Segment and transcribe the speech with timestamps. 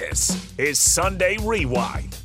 [0.00, 2.16] This is Sunday Rewind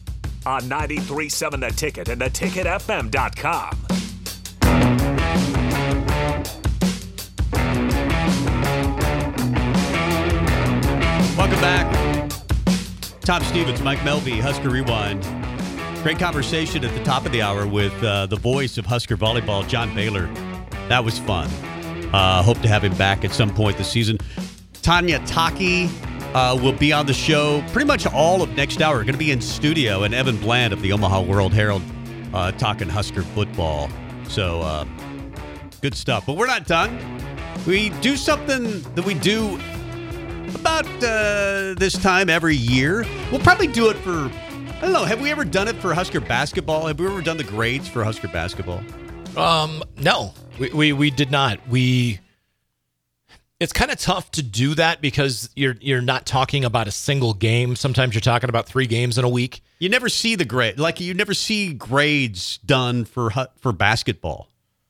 [0.43, 3.85] on 93.7 The Ticket and theticketfm.com.
[11.37, 12.31] Welcome back.
[13.21, 15.21] Tom Stevens, Mike Melby, Husker Rewind.
[16.01, 19.67] Great conversation at the top of the hour with uh, the voice of Husker volleyball,
[19.67, 20.25] John Baylor.
[20.87, 21.47] That was fun.
[22.11, 24.17] Uh, hope to have him back at some point this season.
[24.81, 25.87] Tanya Taki
[26.33, 28.99] uh, will be on the show pretty much all of next hour.
[29.03, 31.81] Going to be in studio, and Evan Bland of the Omaha World Herald
[32.33, 33.89] uh, talking Husker football.
[34.27, 34.85] So uh,
[35.81, 36.25] good stuff.
[36.25, 36.99] But we're not done.
[37.65, 39.59] We do something that we do
[40.55, 43.05] about uh, this time every year.
[43.31, 46.19] We'll probably do it for, I don't know, have we ever done it for Husker
[46.19, 46.87] basketball?
[46.87, 48.81] Have we ever done the grades for Husker basketball?
[49.35, 51.59] Um, no, we, we, we did not.
[51.67, 52.19] We,
[53.59, 57.33] it's kind of tough to do that because you're you're not talking about a single
[57.33, 57.75] game.
[57.75, 59.61] Sometimes you're talking about three games in a week.
[59.79, 64.49] You never see the grade, like you never see grades done for for basketball.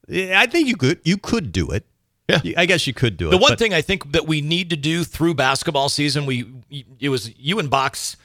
[0.10, 1.86] I think you could you could do it.
[2.28, 2.54] Yeah.
[2.58, 3.32] I guess you could do it.
[3.32, 6.46] The one but- thing I think that we need to do through basketball season, we
[7.00, 8.18] it was you and Box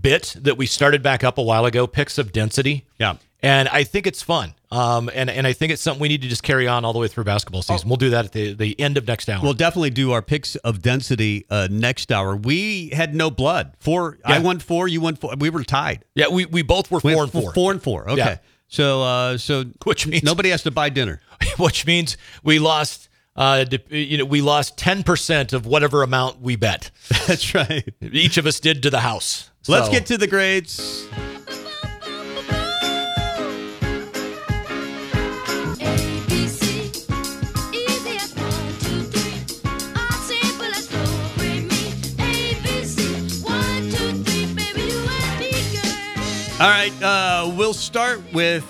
[0.00, 2.86] bit that we started back up a while ago, picks of density.
[2.98, 3.16] Yeah.
[3.42, 4.54] And I think it's fun.
[4.72, 6.98] Um, and, and I think it's something we need to just carry on all the
[6.98, 7.88] way through basketball season.
[7.88, 9.40] We'll do that at the, the end of next hour.
[9.42, 12.34] We'll definitely do our picks of density uh, next hour.
[12.36, 13.74] We had no blood.
[13.78, 14.18] Four.
[14.24, 14.88] I won four.
[14.88, 15.34] You won four.
[15.38, 16.04] We were tied.
[16.14, 17.52] yeah, we, we both were We four and four.
[17.52, 18.10] Four and four.
[18.10, 18.16] Okay.
[18.18, 18.36] Yeah.
[18.66, 21.20] So uh, so Which means- nobody has to buy dinner.
[21.58, 26.90] which means we lost uh you know we lost 10% of whatever amount we bet
[27.28, 27.88] That's right.
[28.02, 31.06] each of us did to the house Let's So- get to the grades.
[46.60, 48.64] All right, uh, we'll start with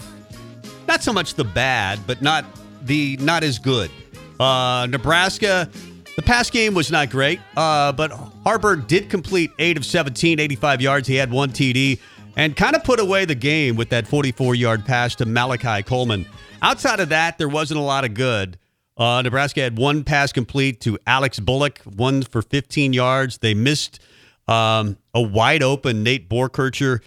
[0.86, 2.44] not so much the bad, but not
[2.82, 3.90] the not as good.
[4.38, 5.70] Uh, Nebraska,
[6.14, 8.10] the pass game was not great, uh, but
[8.44, 11.08] Haarberg did complete eight of 17, 85 yards.
[11.08, 11.98] He had one TD
[12.36, 16.26] and kind of put away the game with that 44 yard pass to Malachi Coleman.
[16.60, 18.58] Outside of that, there wasn't a lot of good.
[18.98, 23.38] Uh, Nebraska had one pass complete to Alex Bullock, one for 15 yards.
[23.38, 23.98] They missed
[24.46, 27.00] um, a wide open Nate Boerkircher,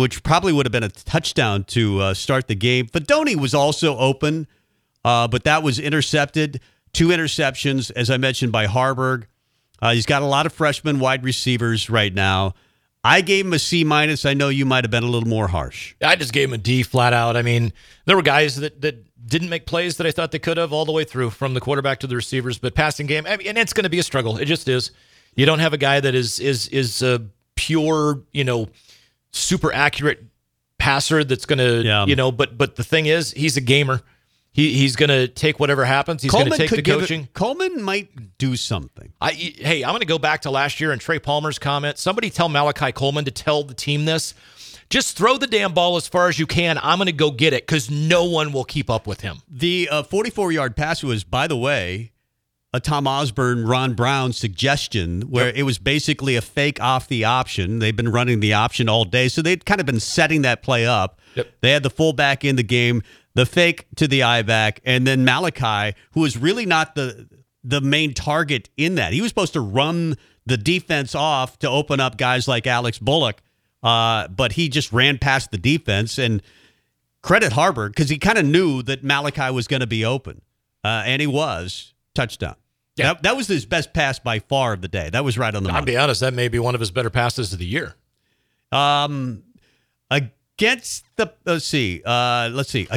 [0.00, 2.86] which probably would have been a touchdown to uh, start the game.
[2.86, 4.46] Fidone was also open,
[5.04, 6.60] uh, but that was intercepted.
[6.92, 9.24] Two interceptions, as I mentioned, by Haarberg.
[9.80, 12.54] Uh, he's got a lot of freshman wide receivers right now.
[13.06, 14.24] I gave him a C minus.
[14.24, 15.94] I know you might have been a little more harsh.
[16.02, 17.72] I just gave him a D flat out I mean
[18.06, 20.86] there were guys that that didn't make plays that I thought they could have all
[20.86, 23.58] the way through from the quarterback to the receivers but passing game I mean, and
[23.58, 24.90] it's going to be a struggle it just is
[25.34, 28.68] you don't have a guy that is is is a pure you know
[29.34, 30.22] super accurate
[30.78, 32.04] passer that's going to Yeah.
[32.06, 34.02] you know but but the thing is he's a gamer
[34.52, 37.28] he he's going to take whatever happens he's going to take the give it- coaching
[37.34, 39.12] Coleman might do something.
[39.20, 41.98] I hey, I'm going to go back to last year and Trey Palmer's comment.
[41.98, 44.34] Somebody tell Malachi Coleman to tell the team this.
[44.90, 46.78] Just throw the damn ball as far as you can.
[46.82, 49.38] I'm going to go get it because no one will keep up with him.
[49.48, 52.12] The uh, 44 yard pass was, by the way,
[52.74, 57.78] a Tom Osborne, Ron Brown suggestion where it was basically a fake off the option.
[57.78, 59.28] They've been running the option all day.
[59.28, 61.20] So they'd kind of been setting that play up.
[61.36, 61.52] Yep.
[61.60, 65.24] They had the fullback in the game, the fake to the eye back, and then
[65.24, 67.28] Malachi, who was really not the
[67.62, 69.12] the main target in that.
[69.12, 73.40] He was supposed to run the defense off to open up guys like Alex Bullock,
[73.84, 76.42] uh, but he just ran past the defense and
[77.22, 80.42] credit Haarberg because he kind of knew that Malachi was going to be open,
[80.82, 82.56] uh, and he was touchdown.
[82.96, 83.14] Yeah.
[83.14, 85.10] That, that was his best pass by far of the day.
[85.10, 85.86] That was right on the I'll money.
[85.86, 87.96] be honest, that may be one of his better passes of the year.
[88.70, 89.42] Um,
[90.10, 92.88] against the let's see, uh, let's see,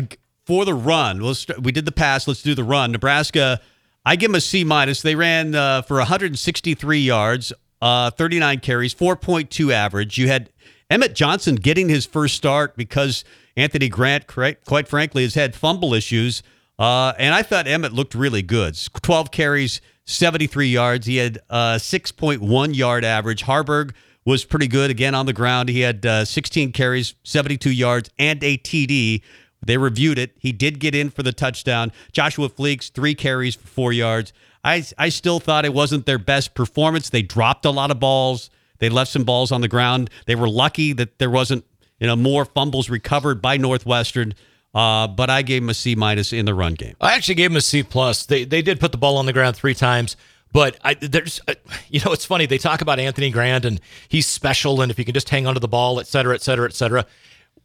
[0.45, 1.33] for the run.
[1.33, 2.27] Start, we did the pass.
[2.27, 2.91] Let's do the run.
[2.91, 3.59] Nebraska,
[4.05, 5.01] I give them a C minus.
[5.01, 7.51] They ran uh, for 163 yards,
[7.81, 10.17] uh, 39 carries, 4.2 average.
[10.17, 10.51] You had
[10.89, 13.23] Emmett Johnson getting his first start because
[13.55, 16.43] Anthony Grant, quite frankly, has had fumble issues.
[16.79, 18.77] Uh, and I thought Emmett looked really good.
[19.01, 21.07] 12 carries, 73 yards.
[21.07, 23.43] He had uh, 6.1 yard average.
[23.43, 23.93] Haarberg
[24.25, 25.69] was pretty good again on the ground.
[25.69, 29.21] He had uh, 16 carries, 72 yards, and a TD.
[29.65, 30.35] They reviewed it.
[30.37, 31.91] He did get in for the touchdown.
[32.11, 34.33] Joshua Fleeks, three carries for four yards.
[34.63, 37.09] I, I still thought it wasn't their best performance.
[37.09, 38.49] They dropped a lot of balls.
[38.79, 40.09] They left some balls on the ground.
[40.25, 41.65] They were lucky that there wasn't
[41.99, 44.35] you know more fumbles recovered by Northwestern.
[44.77, 46.95] Uh, but I gave him a C minus in the run game.
[47.01, 48.25] I actually gave him a C plus.
[48.27, 50.15] They they did put the ball on the ground three times,
[50.53, 51.55] But I, there's, uh,
[51.89, 52.45] you know, it's funny.
[52.45, 55.59] They talk about Anthony Grant and he's special, and if he can just hang onto
[55.59, 57.05] the ball, et cetera, et cetera, et cetera.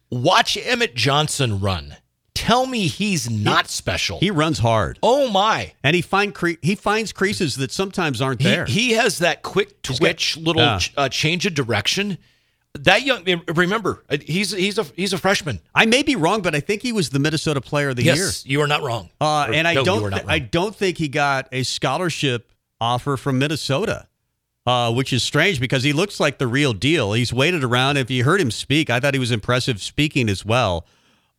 [0.09, 1.97] Watch Emmett Johnson run.
[2.35, 4.19] Tell me he's not special.
[4.19, 5.73] He runs hard, oh my!
[5.83, 8.65] and he find cre- he finds creases that sometimes aren't He, there.
[8.65, 10.79] he has that quick twitch, little Yeah.
[10.79, 12.17] ch- uh, change of direction.
[12.79, 13.23] That young,
[13.53, 15.59] remember, uh, he's he's a he's a freshman.
[15.75, 18.15] I may be wrong, but I think he was the Minnesota Player of the Year.
[18.15, 19.11] Yes, you are not wrong.
[19.21, 23.15] Uh, Or, and I no, don't, thi- I don't think he got a scholarship offer
[23.15, 24.07] from Minnesota,
[24.65, 27.13] uh, which is strange because he looks like the real deal.
[27.13, 27.97] He's waited around.
[27.97, 30.87] If you heard him speak, I thought he was impressive speaking as well.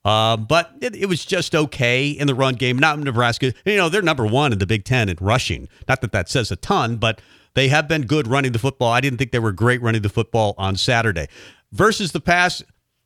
[0.04, 2.78] Uh, but it, it was just okay in the run game.
[2.78, 3.52] Not Nebraska.
[3.64, 5.68] You know, they're number one in the Big Ten in rushing.
[5.88, 7.20] Not that that says a ton, but
[7.54, 8.92] they have been good running the football.
[8.92, 11.28] I didn't think they were great running the football on Saturday.
[11.72, 12.62] Versus the pass,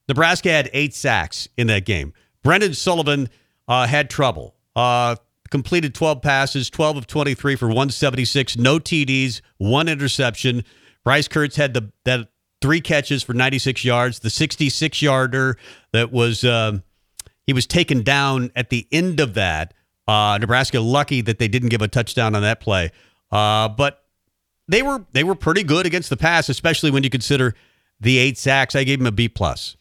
[0.08, 2.12] Nebraska had eight sacks in that game.
[2.42, 3.28] Brendan Sullivan
[3.66, 4.54] uh, had trouble.
[4.74, 5.16] Uh,
[5.50, 10.64] completed 12 passes, 12 of 23 for 176, no TDs, one interception.
[11.04, 12.28] Bryce Kirtz had the that
[12.60, 14.20] three catches for 96 yards.
[14.20, 15.56] The 66 yarder
[15.92, 16.82] that was um,
[17.46, 19.74] he was taken down at the end of that.
[20.06, 22.90] Uh, Nebraska lucky that they didn't give a touchdown on that play,
[23.30, 24.04] uh, but
[24.68, 27.54] they were they were pretty good against the pass, especially when you consider
[28.00, 28.74] the eight sacks.
[28.76, 29.76] I gave him a B plus.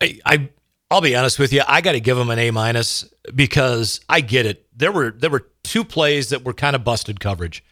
[0.00, 0.48] I, I
[0.90, 1.62] I'll be honest with you.
[1.66, 3.04] I got to give him an A minus
[3.34, 4.66] because I get it.
[4.76, 7.64] There were there were two plays that were kind of busted coverage,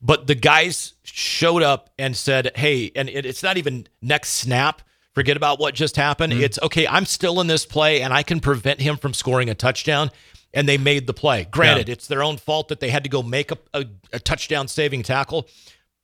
[0.00, 4.82] but the guys showed up and said, "Hey," and it, it's not even next snap.
[5.14, 6.32] Forget about what just happened.
[6.32, 6.42] Mm-hmm.
[6.42, 6.86] It's okay.
[6.86, 10.10] I'm still in this play, and I can prevent him from scoring a touchdown.
[10.54, 11.46] And they made the play.
[11.50, 14.68] Granted, it's their own fault that they had to go make a, a, a touchdown
[14.68, 15.48] saving tackle.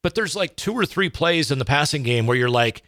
[0.02, 2.82] But there's like two or three plays in the passing game where you're like,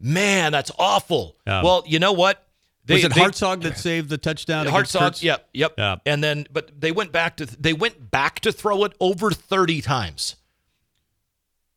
[0.00, 1.36] man, that's awful.
[1.46, 1.62] Yeah.
[1.62, 2.42] Well, you know what?
[2.88, 4.66] was it Hartzog that saved the touchdown?
[4.66, 5.22] Kirtz?
[5.22, 5.74] yep, yep.
[5.76, 5.96] Yeah.
[6.06, 9.80] And then, but they went back to they went back to throw it over thirty
[9.80, 10.36] times.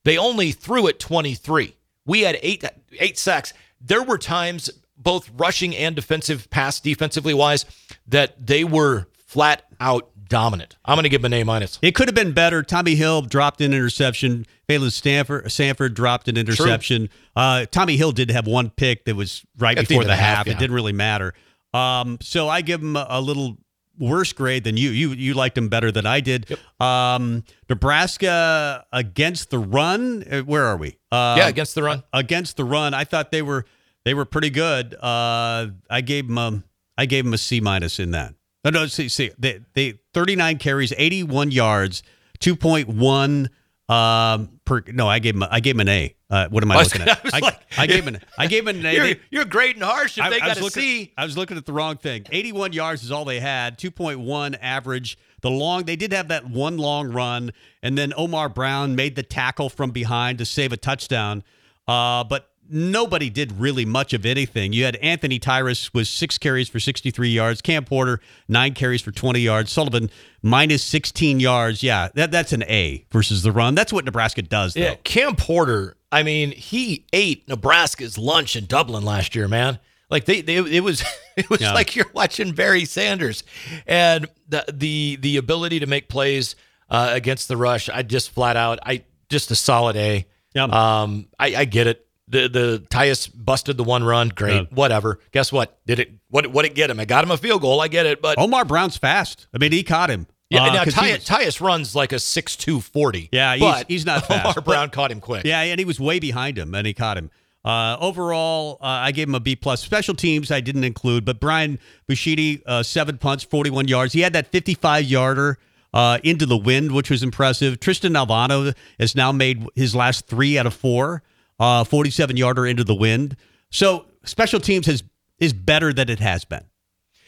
[0.04, 1.76] They only threw it twenty three.
[2.06, 2.64] We had eight
[3.00, 3.54] eight sacks.
[3.82, 7.66] There were times, both rushing and defensive pass defensively wise,
[8.08, 10.76] that they were flat out dominant.
[10.86, 11.78] I'm going to give him an A minus.
[11.82, 12.62] It could have been better.
[12.64, 14.46] Tommy Hill dropped an interception.
[14.68, 17.10] Phalen Stanford Sanford dropped an interception.
[17.36, 20.38] Uh, Tommy Hill did have one pick that was right At before the, the half.
[20.38, 21.34] half, It didn't really matter.
[21.74, 23.58] Um, so I give him a, a little
[24.00, 24.90] worse grade than you.
[24.92, 26.58] You you liked him better than I did.
[26.80, 30.24] Um, Nebraska against the run.
[30.32, 30.98] uh, Where are we?
[31.12, 32.04] Uh, yeah, against the run.
[32.14, 32.94] against the run.
[32.94, 33.66] I thought they were
[34.06, 34.94] they were pretty good.
[34.96, 36.64] Uh, I gave them um,
[36.98, 38.34] I gave them a C minus in that.
[38.64, 42.04] No, no, see, see, they, they 39 carries, 81 yards,
[42.40, 43.50] 2.1
[43.90, 44.84] um per.
[44.88, 46.16] No, I gave them I gave them an A.
[46.30, 47.20] Uh, what am I I was- looking at?
[47.24, 48.94] I was I, like- I gave them an I gave them an A.
[48.96, 51.12] You're, They- you're great and harsh if I- they got was to see.
[51.18, 52.24] I was looking at the wrong thing.
[52.32, 53.80] 81 yards is all they had.
[53.80, 55.18] 2.1 average.
[55.42, 57.52] The long they did have that one long run,
[57.82, 61.44] and then Omar Brown made the tackle from behind to save a touchdown.
[61.88, 64.74] Uh, but nobody did really much of anything.
[64.74, 67.62] You had Anthony Tyus was six carries for 63 yards.
[67.62, 69.72] Cam Porter nine carries for 20 yards.
[69.72, 70.10] Sullivan
[70.42, 71.82] minus 16 yards.
[71.84, 73.76] Yeah, that, that's an A versus the run.
[73.76, 74.74] That's what Nebraska does.
[74.74, 74.82] Though.
[74.82, 75.96] Yeah, Cam Porter.
[76.12, 79.80] I mean, he ate Nebraska's lunch in Dublin last year, man.
[80.10, 81.04] Like they, they it was,
[81.38, 81.74] it was Yeah.
[81.74, 83.44] like you're watching Barry Sanders,
[83.86, 86.56] and the the the ability to make plays
[86.90, 87.90] uh, against the rush.
[87.90, 90.26] I just flat out, I just a solid A.
[90.56, 90.64] Yeah.
[90.64, 92.08] Um, I, I get it.
[92.30, 94.30] The the Tyus busted the one run.
[94.30, 94.62] Great, Yeah.
[94.72, 95.20] whatever.
[95.32, 95.80] Guess what?
[95.88, 96.12] Did it?
[96.30, 97.00] What what it get him?
[97.00, 97.82] I got him a field goal.
[97.82, 99.48] I get it, but Omar Brown's fast.
[99.54, 100.28] I mean, he caught him.
[100.52, 100.64] yeah.
[100.64, 103.30] Uh, now Tyus, Tyus runs like a six two forty.
[103.32, 105.44] Yeah, he's- but he's not fast, Omar but- Brown caught him quick.
[105.46, 107.32] Yeah, and he was way behind him, and he caught him.
[107.66, 109.82] Uh, overall, uh, I gave him a B plus.
[109.82, 111.78] Special teams I didn't include, but Brian
[112.10, 114.14] Buschini, uh, seven punts, forty-one yards.
[114.14, 115.58] He had that fifty-five yarder
[115.94, 117.80] uh, into the wind, which was impressive.
[117.80, 121.22] Tristan Alvano has now made his last three out of four,
[121.60, 123.36] uh, forty-seven yarder into the wind.
[123.70, 125.04] So special teams has
[125.40, 126.64] is better than it has been.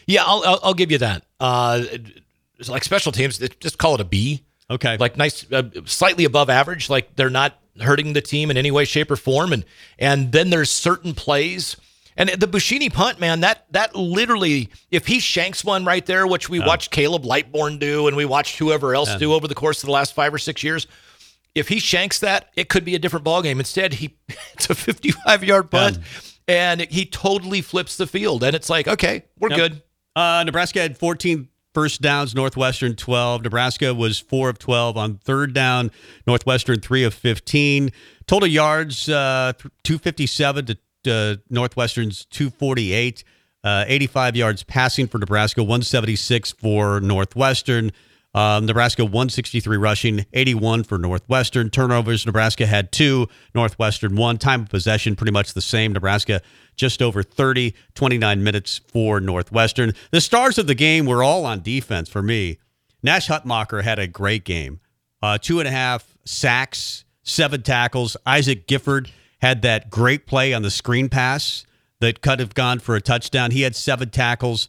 [0.07, 1.25] Yeah, I'll I'll, I'll give you that.
[1.39, 1.83] Uh,
[2.57, 4.43] it's like special teams, just call it a B.
[4.69, 6.89] Okay, Like nice, uh, slightly above average.
[6.89, 9.51] Like they're not hurting the team in any way, shape, or form.
[9.51, 9.65] And
[9.99, 11.75] and then there's certain plays.
[12.17, 16.49] And the Buschini punt, man, that that literally, if he shanks one right there, which
[16.49, 19.87] we watched Caleb Lightbourn do, and we watched whoever else do over the course of
[19.87, 20.87] the last five or six years,
[21.55, 23.59] if he shanks that, it could be a different ballgame.
[23.59, 24.15] Instead, he
[24.53, 25.99] it's a 55 yard punt,
[26.47, 29.57] and he totally flips the field, and it's like, okay, we're Yep.
[29.57, 29.81] good.
[30.15, 33.43] Uh, Nebraska had 14 first downs, Northwestern 12.
[33.43, 35.89] Nebraska was 4 of 12 on third down,
[36.27, 37.91] Northwestern 3 of 15.
[38.27, 39.53] Total yards uh,
[39.83, 40.77] 257 to
[41.07, 43.23] uh, Northwestern's 248.
[43.63, 47.91] Uh, 85 yards passing for Nebraska, 176 for Northwestern.
[48.33, 51.69] Um, Nebraska 163 rushing, 81 for Northwestern.
[51.69, 54.37] Turnovers, Nebraska had two, Northwestern one.
[54.37, 55.91] Time of possession, pretty much the same.
[55.91, 56.41] Nebraska
[56.77, 59.93] just over 30, 29 minutes for Northwestern.
[60.11, 62.57] The stars of the game were all on defense for me.
[63.03, 64.79] Nash Hutmacher had a great game.
[65.21, 68.15] Uh, two and a half sacks, seven tackles.
[68.25, 69.11] Isaac Gifford
[69.41, 71.65] had that great play on the screen pass
[71.99, 73.51] that could have gone for a touchdown.
[73.51, 74.67] He had seven tackles.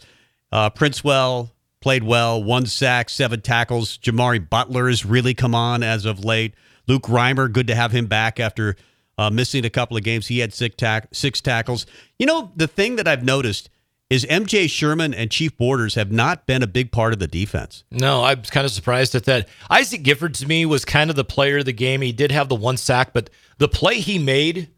[0.50, 1.50] Uh, Princewill
[1.82, 3.98] played well, one sack, seven tackles.
[3.98, 6.54] Jimari Butler has really come on as of late.
[6.86, 8.76] Luke Reimer, good to have him back after
[9.18, 10.28] uh, missing a couple of games.
[10.28, 11.86] He had six, tack- six tackles.
[12.18, 13.68] You know, the thing that I've noticed
[14.10, 17.84] is MJ Sherman and Chief Borders have not been a big part of the defense.
[17.90, 19.48] No, I'm kind of surprised at that.
[19.70, 22.02] Isaac Gifford to me was kind of the player of the game.
[22.02, 24.68] He did have the one sack, but the play he made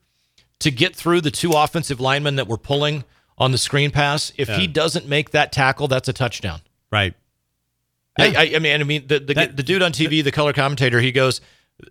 [0.61, 3.05] to get through the two offensive linemen that were pulling
[3.37, 6.61] on the screen pass, if he doesn't make that tackle, that's a touchdown.
[6.95, 7.15] Right.
[8.19, 10.53] I, I, I mean, I mean, the the, That- the dude on TV, the color
[10.53, 11.41] commentator, he goes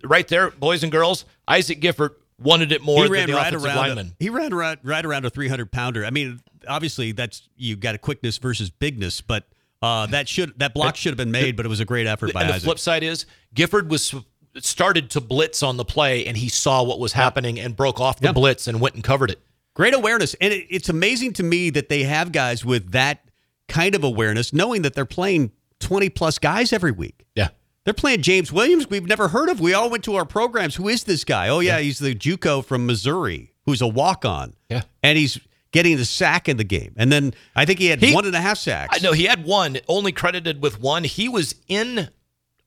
[0.02, 1.26] right there, boys and girls.
[1.46, 3.76] Isaac Gifford wanted it more he than ran the right offensive around.
[3.76, 4.06] lineman.
[4.08, 6.04] A, he ran right, right around a 300 pounder.
[6.06, 9.44] I mean, obviously that's you got a quickness versus bigness, but
[9.82, 11.56] uh, that should that block should have been made.
[11.56, 12.64] But it was a great effort by and the Isaac.
[12.64, 14.14] flip side is Gifford was
[14.60, 18.18] started to blitz on the play, and he saw what was happening and broke off
[18.20, 18.32] the Yeah.
[18.32, 19.40] blitz and went and covered it.
[19.74, 23.20] Great awareness, and it, it's amazing to me that they have guys with that
[23.68, 27.24] kind of awareness, knowing that they're playing 20 plus guys every week.
[27.34, 27.48] Yeah.
[27.84, 29.60] They're playing James Williams, we've never heard of.
[29.60, 30.74] We all went to our programs.
[30.76, 31.48] Who is this guy?
[31.48, 34.54] Oh yeah, he's the JUCO from Missouri, who's a walk on.
[34.70, 34.82] Yeah.
[35.02, 35.38] and he's
[35.70, 38.34] getting the sack in the game, and then I think he had He- one and
[38.34, 38.96] a half sacks.
[38.96, 41.04] I know he had one, only credited with one.
[41.04, 42.08] He was in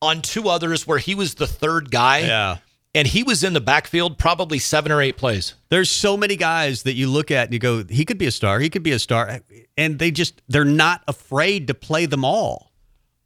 [0.01, 2.20] on two others where he was the third guy.
[2.20, 2.58] Yeah.
[2.98, 5.54] And he was in the backfield probably seven or eight plays.
[5.70, 8.32] There's so many guys that you look at and you go, he could be a
[8.32, 8.60] star.
[8.60, 9.42] He could be a star.
[9.77, 12.72] And they just, they're not afraid to play them all,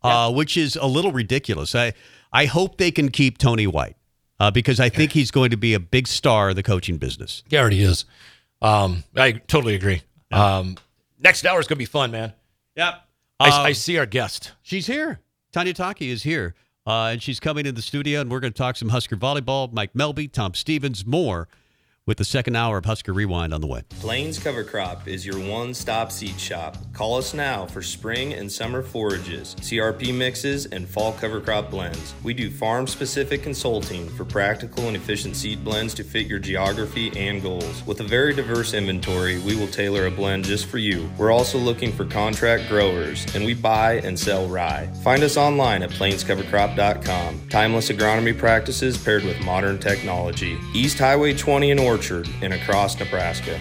[0.04, 1.74] uh, which is a little ridiculous.
[1.74, 1.94] I,
[2.34, 3.96] I hope they can keep Tony White
[4.42, 7.42] uh, because I think he's going to be a big star in the coaching business.
[7.50, 8.04] He already is.
[8.62, 10.02] Um, I totally agree.
[10.34, 10.76] Um,
[11.18, 12.34] next hour is going to be fun, man.
[12.76, 13.02] Yep.
[13.40, 14.52] I, Um, I see our guest.
[14.64, 15.22] She's here.
[15.54, 16.56] Tanya Taki is here.
[16.86, 19.72] Uh, and she's coming in the studio, and we're going to talk some Husker volleyball.
[19.72, 21.48] Mike Melby, Tom Stevens, more
[22.08, 23.84] with the second hour of Husker Rewind on the way.
[24.00, 26.76] Plains Cover Crop is your one stop seed shop.
[26.94, 32.16] Call us now for spring and summer forages, CRP mixes, and fall cover crop blends.
[32.24, 37.12] We do farm specific consulting for practical and efficient seed blends to fit your geography
[37.16, 37.86] and goals.
[37.86, 41.08] With a very diverse inventory, we will tailor a blend just for you.
[41.20, 44.88] We're also looking for contract growers, and we buy and sell rye.
[45.04, 47.48] Find us online at plainscovercrop.com.
[47.50, 50.58] Timeless agronomy practices paired with modern technology.
[50.74, 53.60] East Highway 20 in Orchard and across Nebraska.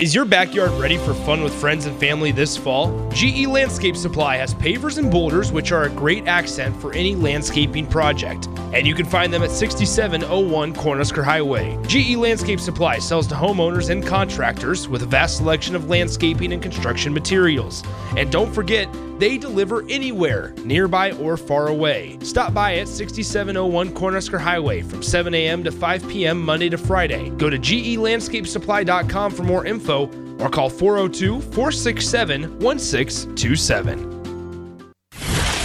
[0.00, 3.08] Is your backyard ready for fun with friends and family this fall?
[3.10, 7.86] GE Landscape Supply has pavers and boulders, which are a great accent for any landscaping
[7.86, 8.48] project.
[8.72, 11.78] And you can find them at 6701 Cornhusker Highway.
[11.86, 16.60] GE Landscape Supply sells to homeowners and contractors with a vast selection of landscaping and
[16.60, 17.84] construction materials.
[18.16, 18.88] And don't forget,
[19.18, 22.18] they deliver anywhere, nearby or far away.
[22.22, 25.64] Stop by at 6701 Cornhusker Highway from 7 a.m.
[25.64, 26.40] to 5 p.m.
[26.40, 27.30] Monday to Friday.
[27.30, 34.08] Go to gelandscapesupply.com for more info or call 402 467 1627.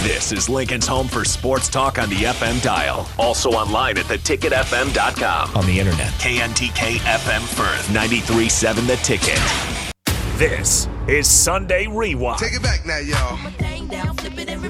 [0.04, 3.08] This is Lincoln's home for sports talk on the FM dial.
[3.18, 5.56] Also online at theticketfm.com.
[5.56, 6.12] On the internet.
[6.14, 9.38] KNTK FM Firth, 93.7 The Ticket.
[10.38, 12.38] This is Sunday Rewind.
[12.38, 13.36] Take it back now, y'all.
[13.52, 14.64] Thing down, flip and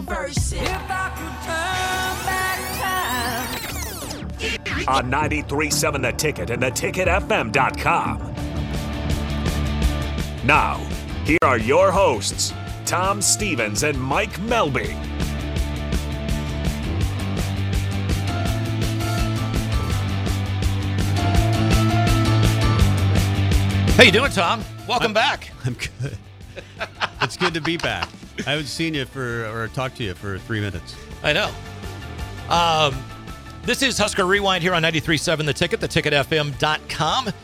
[4.89, 8.35] on 93.7 The Ticket and theticketfm.com.
[10.45, 10.77] Now,
[11.25, 12.53] here are your hosts,
[12.85, 14.91] Tom Stevens and Mike Melby.
[23.97, 24.63] How you doing, Tom?
[24.87, 25.51] Welcome back.
[25.65, 26.19] I'm good.
[27.23, 28.09] it's good to be back.
[28.47, 30.97] I haven't seen you for or talked to you for three minutes.
[31.23, 31.51] I know.
[32.49, 33.03] Um,
[33.63, 37.29] this is Husker Rewind here on 93.7 The Ticket, theticketfm.com.
[37.29, 37.35] If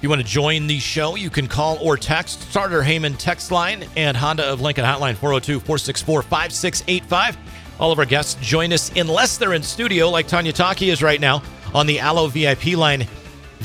[0.00, 3.86] you want to join the show, you can call or text Sartor Hamann text line
[3.96, 7.38] and Honda of Lincoln hotline 402 464 5685.
[7.80, 11.20] All of our guests join us unless they're in studio, like Tanya Taki is right
[11.20, 13.06] now on the Allo VIP line.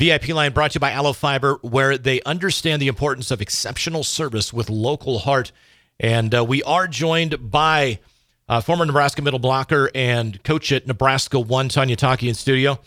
[0.00, 4.02] VIP line brought to you by Allo Fiber, where they understand the importance of exceptional
[4.02, 5.52] service with local heart.
[5.98, 7.98] And uh, we are joined by
[8.48, 12.80] uh, former Nebraska middle blocker and coach at Nebraska One, Tanya Taki in studio.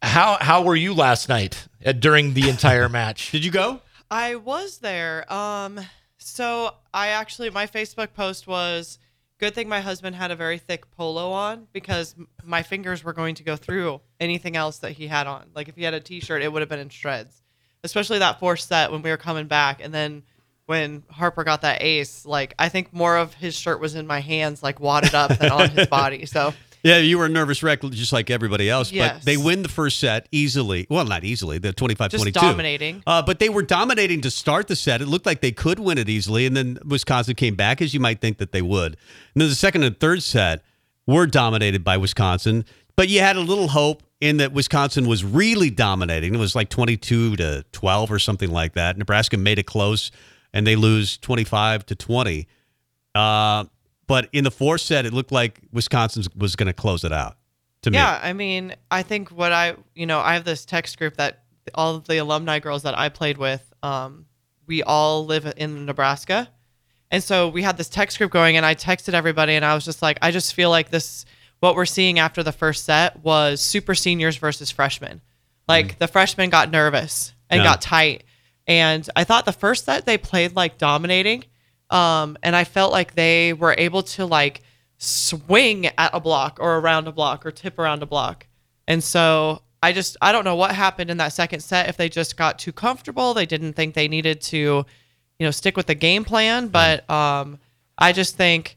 [0.00, 3.32] How how were you last night uh, during the entire match?
[3.32, 3.80] Did you go?
[4.08, 5.30] I was there.
[5.32, 5.80] Um,
[6.18, 9.00] so I actually my Facebook post was
[9.38, 12.14] Good thing my husband had a very thick polo on because
[12.44, 15.50] my fingers were going to go through anything else that he had on.
[15.54, 17.42] Like if he had a t-shirt, it would have been in shreds.
[17.82, 20.22] Especially that fourth set when we were coming back, and then
[20.66, 24.20] when Harper got that ace, like I think more of his shirt was in my
[24.20, 26.24] hands, like wadded up, than on his body.
[26.26, 29.70] So Yeah, you were a nervous wreck just like everybody else, but they win the
[29.70, 30.86] first set easily.
[30.90, 32.38] Well, not easily, the 25 Just 22.
[32.38, 33.02] dominating.
[33.06, 35.00] Uh, but they were dominating to start the set.
[35.00, 38.00] It looked like they could win it easily, and then Wisconsin came back, as you
[38.00, 38.98] might think that they would.
[39.34, 40.62] And then the second and third set
[41.06, 45.70] were dominated by Wisconsin, but you had a little hope in that Wisconsin was really
[45.70, 46.34] dominating.
[46.34, 48.98] It was like 22 to 12 or something like that.
[48.98, 50.10] Nebraska made it close,
[50.52, 52.46] and they lose 25 to 20.
[53.14, 53.64] Uh,
[54.06, 57.36] but in the fourth set, it looked like Wisconsin was going to close it out.
[57.82, 60.98] To me, yeah, I mean, I think what I, you know, I have this text
[60.98, 61.42] group that
[61.74, 64.26] all of the alumni girls that I played with, um,
[64.66, 66.48] we all live in Nebraska.
[67.10, 69.84] And so we had this text group going, and I texted everybody, and I was
[69.84, 71.26] just like, I just feel like this,
[71.60, 75.20] what we're seeing after the first set was super seniors versus freshmen.
[75.68, 77.64] Like the freshmen got nervous and Yeah.
[77.64, 78.24] got tight.
[78.66, 81.44] And I thought the first set they played like dominating.
[81.90, 84.62] Um, and I felt like they were able to like
[84.98, 88.46] swing at a block or around a block or tip around a block.
[88.88, 92.08] And so I just I don't know what happened in that second set if they
[92.08, 95.94] just got too comfortable, they didn't think they needed to, you know, stick with the
[95.94, 97.58] game plan, but um
[97.98, 98.76] I just think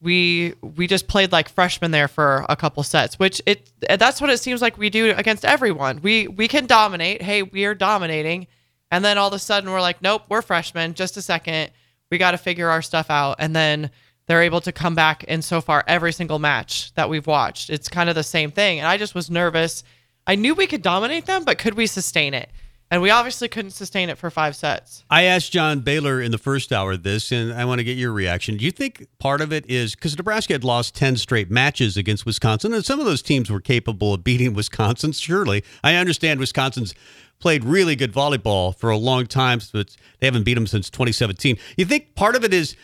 [0.00, 4.30] we we just played like freshmen there for a couple sets, which it that's what
[4.30, 6.00] it seems like we do against everyone.
[6.02, 7.22] We we can dominate.
[7.22, 8.46] Hey, we are dominating.
[8.90, 10.94] And then all of a sudden we're like, nope, we're freshmen.
[10.94, 11.70] Just a second.
[12.10, 13.36] We got to figure our stuff out.
[13.38, 13.90] And then
[14.26, 17.70] they're able to come back in so far every single match that we've watched.
[17.70, 18.78] It's kind of the same thing.
[18.78, 19.82] And I just was nervous.
[20.26, 22.50] I knew we could dominate them, but could we sustain it?
[22.90, 25.04] And we obviously couldn't sustain it for five sets.
[25.10, 28.12] I asked John Baylor in the first hour this, and I want to get your
[28.12, 28.56] reaction.
[28.56, 32.24] Do you think part of it is because Nebraska had lost 10 straight matches against
[32.24, 35.62] Wisconsin, and some of those teams were capable of beating Wisconsin, surely.
[35.84, 36.94] I understand Wisconsin's
[37.38, 41.58] played really good volleyball for a long time, but they haven't beat them since 2017.
[41.76, 42.74] You think part of it is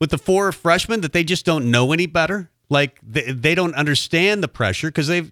[0.00, 2.50] with the four freshmen that they just don't know any better?
[2.70, 5.30] Like they, they don't understand the pressure because they've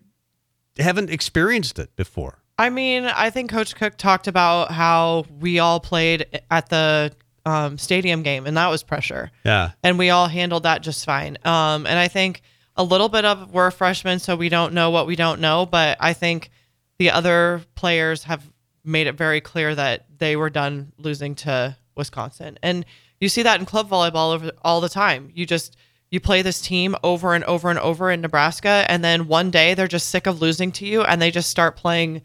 [0.79, 2.43] haven't experienced it before.
[2.59, 7.13] I mean, I think Coach Cook talked about how we all played at the
[7.47, 9.31] um, stadium game, and that was pressure.
[9.45, 9.71] Yeah.
[9.85, 11.39] and we all handled that just fine.
[11.45, 12.43] Um, and I think
[12.77, 15.67] a little bit of we're freshmen, so we don't know what we don't know.
[15.67, 16.51] But I think
[16.99, 18.43] the other players have
[18.85, 22.85] made it very clear that they were done losing to Wisconsin, and
[23.21, 25.31] you see that in club volleyball over all the time.
[25.33, 25.77] You just
[26.11, 29.75] you play this team over and over and over in Nebraska, and then one day
[29.75, 32.23] they're just sick of losing to you, and they just start playing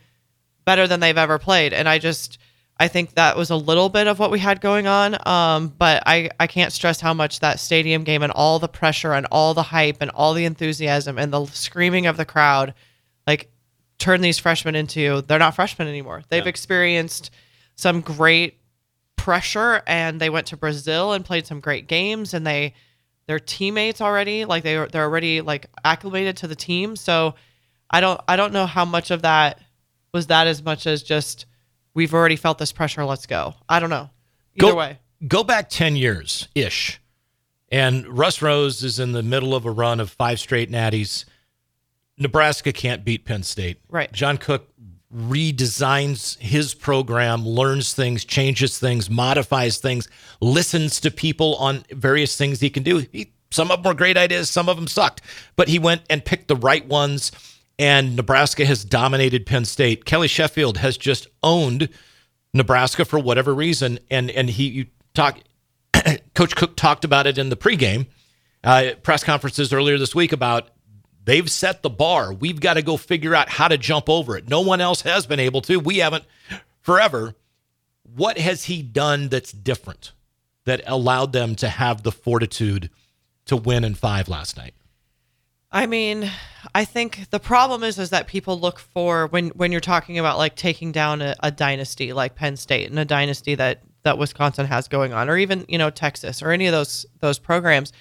[0.65, 1.73] better than they've ever played.
[1.73, 2.37] And I just
[2.79, 5.15] I think that was a little bit of what we had going on.
[5.27, 9.13] Um, but I, I can't stress how much that stadium game and all the pressure
[9.13, 12.73] and all the hype and all the enthusiasm and the screaming of the crowd,
[13.27, 13.51] like
[13.99, 16.23] turn these freshmen into they're not freshmen anymore.
[16.29, 17.31] They've experienced
[17.75, 18.57] some great
[19.15, 22.73] pressure and they went to Brazil and played some great games and they
[23.27, 27.35] they're teammates already like they they're already like acclimated to the team so
[27.89, 29.61] I don't I don't know how much of that
[30.13, 31.45] was that as much as just
[31.93, 34.09] we've already felt this pressure let's go I don't know
[34.55, 36.99] either go, way Go back 10 years ish.
[37.71, 41.25] And Russ Rose is in the middle of a run of five straight natties.
[42.17, 43.79] Nebraska can't beat Penn State.
[43.89, 44.11] Right.
[44.11, 44.69] John Cook
[45.15, 50.07] redesigns his program, learns things, changes things, modifies things,
[50.41, 53.05] listens to people on various things he can do.
[53.11, 55.21] He, some of them were great ideas, some of them sucked,
[55.55, 57.31] but he went and picked the right ones.
[57.79, 60.05] And Nebraska has dominated Penn State.
[60.05, 61.89] Kelly Sheffield has just owned
[62.53, 65.39] Nebraska for whatever reason, and and he you talk.
[66.35, 68.07] Coach Cook talked about it in the pregame
[68.63, 70.69] uh, press conferences earlier this week about
[71.23, 72.33] they've set the bar.
[72.33, 74.47] We've got to go figure out how to jump over it.
[74.47, 75.79] No one else has been able to.
[75.79, 76.25] We haven't
[76.81, 77.35] forever.
[78.03, 80.13] What has he done that's different
[80.65, 82.89] that allowed them to have the fortitude
[83.45, 84.73] to win in five last night?
[85.73, 86.29] I mean,
[86.75, 90.37] I think the problem is is that people look for when when you're talking about
[90.37, 94.67] like taking down a, a dynasty like Penn State and a dynasty that that Wisconsin
[94.67, 97.91] has going on, or even you know Texas or any of those those programs.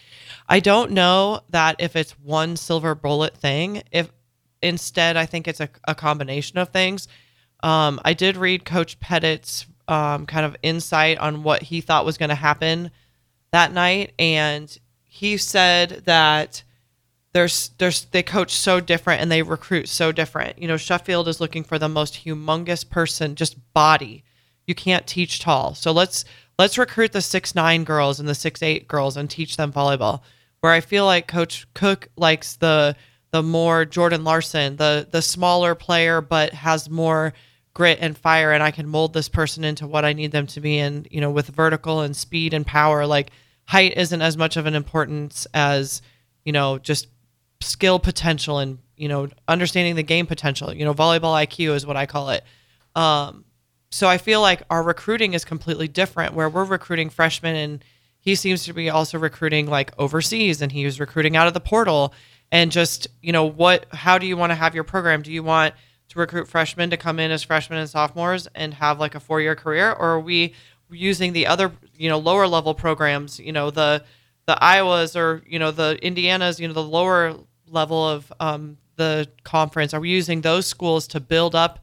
[0.50, 3.82] I don't know that if it's one silver bullet thing.
[3.90, 4.12] If
[4.60, 7.08] instead, I think it's a, a combination of things.
[7.62, 12.18] Um, I did read Coach Pettit's um, kind of insight on what he thought was
[12.18, 12.90] going to happen
[13.50, 16.64] that night, and he said that
[17.32, 20.58] there's there's they coach so different and they recruit so different.
[20.58, 24.24] You know, Sheffield is looking for the most humongous person, just body.
[24.66, 25.74] You can't teach tall.
[25.74, 26.24] So let's
[26.58, 30.20] let's recruit the six nine girls and the six eight girls and teach them volleyball.
[30.60, 32.96] Where I feel like Coach Cook likes the
[33.30, 37.32] the more Jordan Larson, the the smaller player, but has more
[37.74, 40.60] grit and fire, and I can mold this person into what I need them to
[40.60, 40.78] be.
[40.78, 43.30] And you know, with vertical and speed and power, like
[43.64, 46.02] height isn't as much of an importance as
[46.44, 47.08] you know just
[47.62, 50.74] skill potential and you know understanding the game potential.
[50.74, 52.44] You know, volleyball IQ is what I call it.
[52.94, 53.44] Um,
[53.90, 57.84] so I feel like our recruiting is completely different, where we're recruiting freshmen and
[58.22, 61.60] he seems to be also recruiting like overseas and he was recruiting out of the
[61.60, 62.14] portal
[62.50, 65.42] and just you know what how do you want to have your program do you
[65.42, 65.74] want
[66.08, 69.40] to recruit freshmen to come in as freshmen and sophomores and have like a four
[69.40, 70.54] year career or are we
[70.90, 74.04] using the other you know lower level programs you know the
[74.46, 77.34] the iowas or you know the indianas you know the lower
[77.72, 81.80] level of um, the conference are we using those schools to build up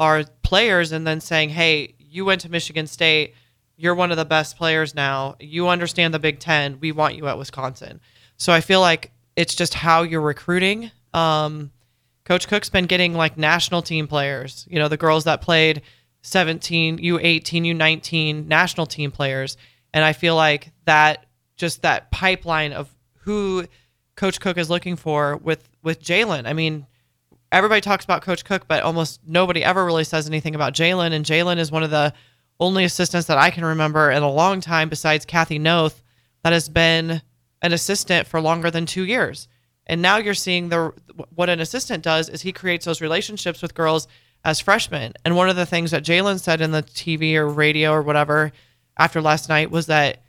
[0.00, 3.34] our players and then saying hey you went to michigan state
[3.82, 5.34] you're one of the best players now.
[5.40, 6.78] You understand the Big Ten.
[6.78, 8.00] We want you at Wisconsin.
[8.36, 10.92] So I feel like it's just how you're recruiting.
[11.12, 11.72] Um,
[12.24, 15.82] Coach Cook's been getting like national team players, you know, the girls that played
[16.22, 19.56] 17, U18, U19 national team players.
[19.92, 21.26] And I feel like that
[21.56, 23.66] just that pipeline of who
[24.16, 26.46] Coach Cook is looking for with with Jaylen.
[26.46, 26.86] I mean,
[27.50, 31.12] everybody talks about Coach Cook, but almost nobody ever really says anything about Jaylen.
[31.12, 32.12] And Jaylen is one of the
[32.60, 36.02] only assistants that I can remember in a long time, besides Kathy Noth,
[36.42, 37.22] that has been
[37.62, 39.48] an assistant for longer than two years.
[39.86, 40.92] And now you're seeing the
[41.34, 44.08] what an assistant does is he creates those relationships with girls
[44.44, 45.12] as freshmen.
[45.24, 48.52] And one of the things that Jaylen said in the TV or radio or whatever
[48.98, 50.21] after last night was that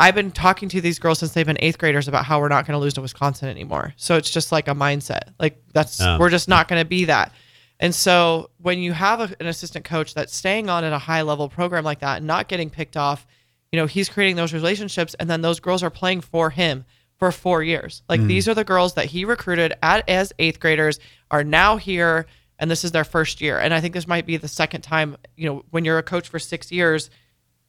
[0.00, 2.66] I've been talking to these girls since they've been eighth graders about how we're not
[2.66, 3.92] going to lose to Wisconsin anymore.
[3.96, 5.34] So it's just like a mindset.
[5.38, 7.32] Like that's Um, we're just not going to be that.
[7.78, 11.22] And so when you have a, an assistant coach that's staying on at a high
[11.22, 13.26] level program like that and not getting picked off,
[13.72, 16.84] you know, he's creating those relationships and then those girls are playing for him
[17.18, 18.02] for 4 years.
[18.08, 20.98] Like these are the girls that he recruited at as 8th graders
[21.30, 22.26] are now here
[22.58, 23.58] and this is their first year.
[23.58, 26.28] And I think this might be the second time, you know, when you're a coach
[26.28, 27.10] for 6 years,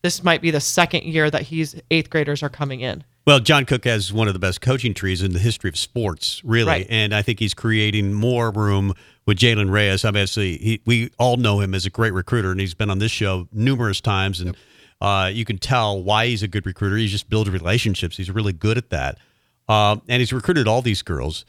[0.02, 3.04] this might be the second year that he's 8th graders are coming in.
[3.26, 6.42] Well, John Cook has one of the best coaching trees in the history of sports,
[6.44, 6.88] really, Right.
[6.90, 8.94] and I think he's creating more room
[9.28, 10.04] with Jaylen Reyes.
[10.04, 13.12] Obviously, he, we all know him as a great recruiter, and he's been on this
[13.12, 14.58] show numerous times, and
[15.02, 16.98] uh, you can tell why he's a good recruiter.
[16.98, 18.18] He just builds relationships.
[18.18, 19.20] He's really good at that,
[19.70, 21.46] um, and he's recruited all these girls.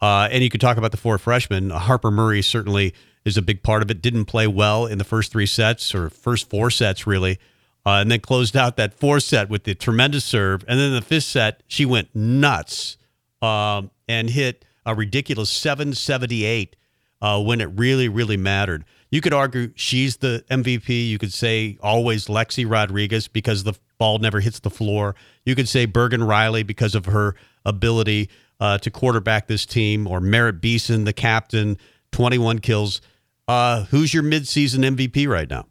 [0.00, 1.70] Uh, and you could talk about the four freshmen.
[1.70, 2.92] Harper Murray certainly
[3.24, 4.02] is a big part of it.
[4.02, 7.38] Didn't play well in the first three sets or first four sets, really.
[7.84, 10.64] Uh, and then closed out that fourth set with the tremendous serve.
[10.68, 12.96] And then the fifth set, she went nuts
[13.40, 16.76] um, and hit a ridiculous 778
[17.20, 18.84] uh, when it really, really mattered.
[19.10, 21.08] You could argue she's the MVP.
[21.08, 25.14] You could say always Lexi Rodriguez because the ball never hits the floor.
[25.44, 30.20] You could say Bergen Reilly because of her ability uh, to quarterback this team, or
[30.20, 31.78] Merritt Beason, the captain,
[32.12, 33.00] 21 kills.
[33.48, 35.66] Uh, who's your midseason MVP right now?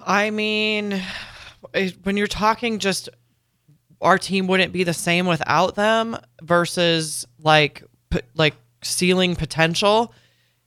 [0.00, 1.02] I mean,
[2.02, 3.08] when you're talking just
[4.00, 7.82] our team wouldn't be the same without them versus like
[8.34, 10.12] like ceiling potential.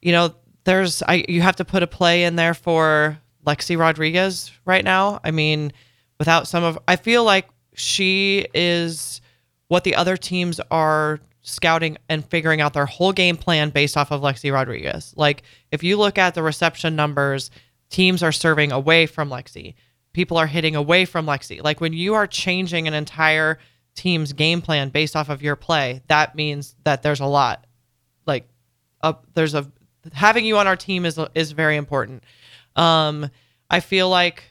[0.01, 4.51] You know, there's I you have to put a play in there for Lexi Rodriguez
[4.65, 5.19] right now.
[5.23, 5.71] I mean,
[6.19, 9.21] without some of I feel like she is
[9.69, 14.11] what the other teams are scouting and figuring out their whole game plan based off
[14.11, 15.13] of Lexi Rodriguez.
[15.15, 17.49] Like if you look at the reception numbers,
[17.91, 19.75] teams are serving away from Lexi.
[20.13, 21.63] People are hitting away from Lexi.
[21.63, 23.59] Like when you are changing an entire
[23.93, 27.67] team's game plan based off of your play, that means that there's a lot.
[28.25, 28.49] Like
[29.35, 29.71] there's a
[30.13, 32.23] having you on our team is is very important.
[32.75, 33.29] Um,
[33.69, 34.43] I feel like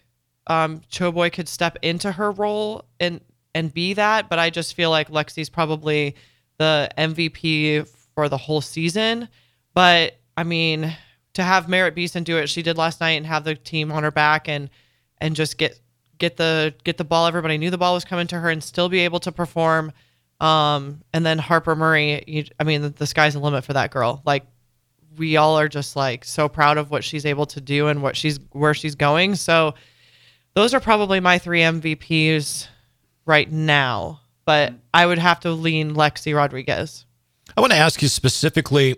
[0.46, 3.20] um, Choboy could step into her role and
[3.54, 6.14] and be that, but I just feel like Lexi's probably
[6.58, 9.28] the MVP for the whole season.
[9.74, 10.94] But I mean,
[11.34, 14.02] to have Merritt Beason do it, she did last night, and have the team on
[14.02, 14.70] her back and
[15.18, 15.78] and just get
[16.18, 17.26] get the get the ball.
[17.26, 19.92] Everybody knew the ball was coming to her, and still be able to perform.
[20.40, 23.90] Um, and then Harper Murray, you, I mean, the, the sky's the limit for that
[23.90, 24.22] girl.
[24.24, 24.46] Like
[25.16, 28.16] we all are just like so proud of what she's able to do and what
[28.16, 29.34] she's where she's going.
[29.34, 29.74] So
[30.54, 32.68] those are probably my three MVPs
[33.26, 34.20] right now.
[34.44, 37.04] But I would have to lean Lexi Rodriguez.
[37.56, 38.96] I want to ask you specifically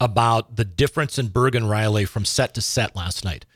[0.00, 3.46] about the difference in Bergen Reilly from set to set last night.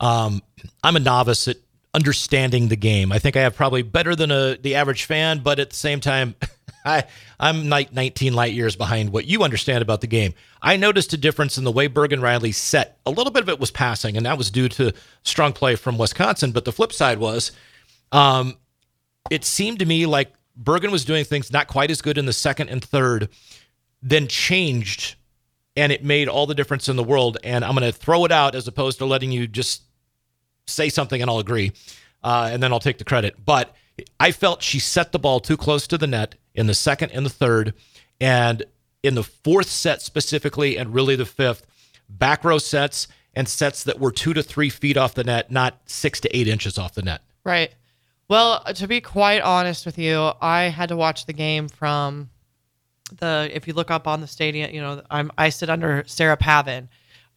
[0.00, 0.42] Um,
[0.82, 1.56] I'm a novice at
[1.94, 3.12] understanding the game.
[3.12, 6.00] I think I have probably better than a, the average fan, but at the same
[6.00, 6.34] time,
[6.84, 7.04] I
[7.40, 10.34] I'm like 19 light years behind what you understand about the game.
[10.60, 12.98] I noticed a difference in the way Bergen Reilly set.
[13.06, 15.96] A little bit of it was passing, and that was due to strong play from
[15.96, 16.52] Wisconsin.
[16.52, 17.52] But the flip side was,
[18.12, 18.56] um,
[19.30, 22.32] it seemed to me like Bergen was doing things not quite as good in the
[22.32, 23.28] second and third,
[24.04, 25.16] then changed,
[25.76, 27.38] and it made all the difference in the world.
[27.42, 29.82] And I'm going to throw it out as opposed to letting you just
[30.66, 31.72] say something and I'll agree,
[32.22, 33.34] uh, and then I'll take the credit.
[33.44, 33.74] But
[34.20, 37.24] I felt she set the ball too close to the net in the second and
[37.26, 37.74] the third,
[38.20, 38.62] and
[39.02, 41.66] in the fourth set specifically, and really the fifth,
[42.08, 45.80] back row sets and sets that were two to three feet off the net, not
[45.86, 47.22] six to eight inches off the net.
[47.42, 47.74] Right.
[48.28, 52.30] Well, to be quite honest with you, I had to watch the game from
[53.12, 53.50] the.
[53.52, 56.88] If you look up on the stadium, you know, I'm I sit under Sarah Pavan,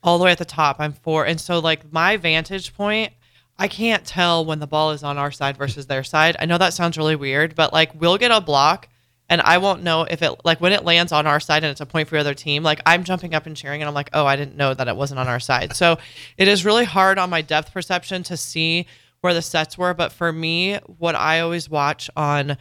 [0.03, 0.77] all the way at the top.
[0.79, 3.13] I'm four, and so like my vantage point,
[3.57, 6.35] I can't tell when the ball is on our side versus their side.
[6.39, 8.89] I know that sounds really weird, but like we'll get a block.
[9.29, 11.81] And I won't know if it like when it lands on our side and it's
[11.81, 12.63] a point for your other team.
[12.63, 14.95] Like I'm jumping up and cheering, and I'm like, oh, I didn't know that it
[14.95, 15.75] wasn't on our side.
[15.75, 15.97] So
[16.37, 18.87] it is really hard on my depth perception to see
[19.21, 19.93] where the sets were.
[19.93, 22.57] But for me, what I always watch on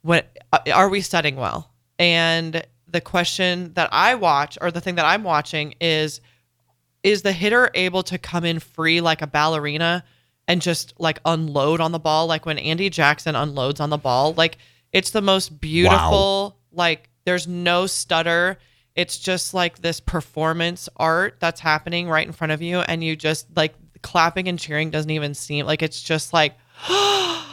[0.00, 1.70] when uh, are we setting well?
[1.98, 6.20] And the question that I watch, or the thing that I'm watching, is
[7.04, 10.04] is the hitter able to come in free like a ballerina
[10.48, 12.26] and just like unload on the ball?
[12.26, 14.58] Like when Andi Jackson unloads on the ball like
[14.92, 18.58] it's the most beautiful like there's no stutter.
[18.94, 23.16] It's just like this performance art that's happening right in front of you and you
[23.16, 26.54] just like clapping and cheering doesn't even seem like it's just like
[26.88, 27.47] oh,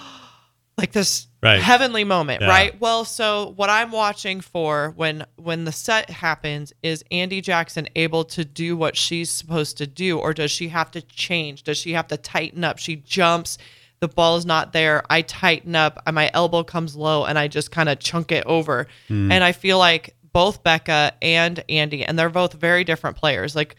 [0.77, 1.61] like this Right.
[1.61, 2.47] heavenly moment Yeah.
[2.49, 2.81] right?
[2.81, 8.23] Well so what i'm watching for when when the set happens is andi jackson able
[8.25, 11.63] to do what she's supposed to do or does she have to change?
[11.63, 12.79] Does she have to tighten up?
[12.79, 13.57] She jumps
[14.01, 17.71] the ball is not there i tighten up my elbow comes low and i just
[17.71, 18.88] kind of chunk it over.
[19.07, 19.31] Hmm.
[19.31, 23.75] And i feel like both becca and andi and they're both very different players like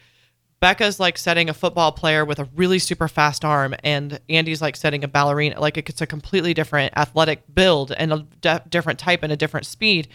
[0.61, 4.77] Becca's like setting a football player with a really super fast arm, and Andi's like
[4.77, 5.61] setting a ballerina.
[5.61, 9.67] Like it's a completely different athletic build and a de- different type and a different
[9.67, 10.09] speed.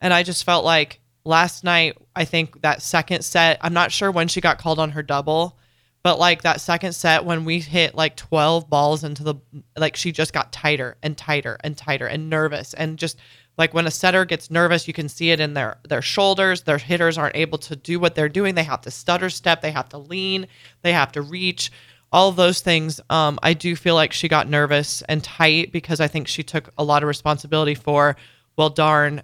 [0.00, 4.10] And I just felt like last night, I think that second set, I'm not sure
[4.10, 5.58] when she got called on her double,
[6.02, 9.34] but like that second set when we hit like 12 balls into the,
[9.76, 13.18] like she just got tighter and tighter and tighter and nervous and just
[13.58, 16.62] like when a setter gets nervous, you can see it in their their shoulders.
[16.62, 18.54] Their hitters aren't able to do what they're doing.
[18.54, 19.62] They have to stutter step.
[19.62, 20.46] They have to lean.
[20.82, 21.72] They have to reach.
[22.12, 23.00] All those things.
[23.10, 26.70] Um, I do feel like she got nervous and tight because I think she took
[26.78, 28.16] a lot of responsibility for.
[28.56, 29.22] Well, darn,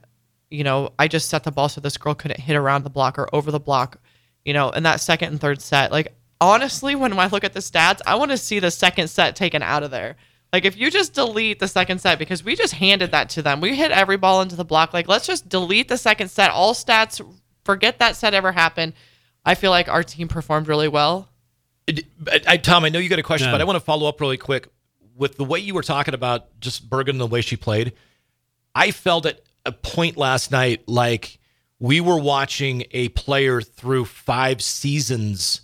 [0.50, 3.18] you know, I just set the ball so this girl couldn't hit around the block
[3.18, 3.98] or over the block.
[4.44, 7.60] You know, in that second and third set, like honestly, when I look at the
[7.60, 10.16] stats, I want to see the second set taken out of there.
[10.52, 13.60] Like if you just delete the second set because we just handed that to them.
[13.60, 14.92] We hit every ball into the block.
[14.92, 16.50] Like let's just delete the second set.
[16.50, 17.20] All stats,
[17.64, 18.92] forget that set ever happened.
[19.44, 21.28] I feel like our team performed really well.
[21.88, 23.52] I, I, Tom, I know you got a question, Yeah.
[23.54, 24.68] but I want to follow up really quick
[25.16, 27.92] with the way you were talking about just Bergen and the way she played.
[28.74, 31.38] I felt at a point last night like
[31.78, 35.62] we were watching a player through five seasons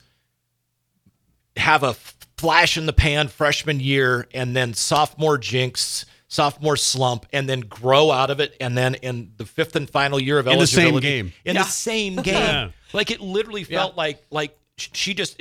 [1.57, 1.94] have a
[2.38, 8.11] flash in the pan freshman year and then sophomore jinx, sophomore slump, and then grow
[8.11, 8.57] out of it.
[8.61, 11.33] And then in the fifth and final year of In the same game.
[11.44, 12.70] in the same game, Yeah.
[12.92, 15.40] like it literally felt like like she just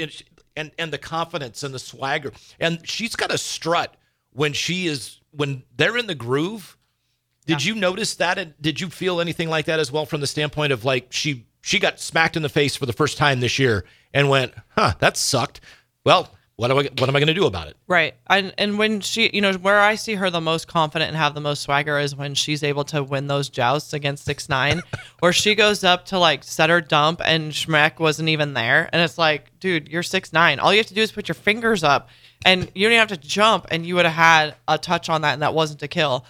[0.56, 3.96] and and the confidence and the swagger, and she's got a strut
[4.34, 6.76] when she is when they're in the groove.
[7.46, 8.38] Did you notice that?
[8.38, 11.46] And did you feel anything like that as well from the standpoint of like she
[11.62, 14.94] she got smacked in the face for the first time this year and went, "Huh,
[15.00, 15.62] that sucked."
[16.04, 17.78] Well, what do I what am I going to do about it?
[17.88, 18.16] Right.
[18.26, 21.36] And and when she, you know, where I see her the most confident and have
[21.36, 24.82] the most swagger is when she's able to win those jousts against six nine,
[25.22, 29.04] or she goes up to like set her dump and Smrek wasn't even there, and
[29.04, 30.60] it's like, dude, you're six nine.
[30.60, 32.10] All you have to do is put your fingers up,
[32.44, 35.22] and you don't even have to jump, and you would have had a touch on
[35.22, 36.26] that, and that wasn't a kill.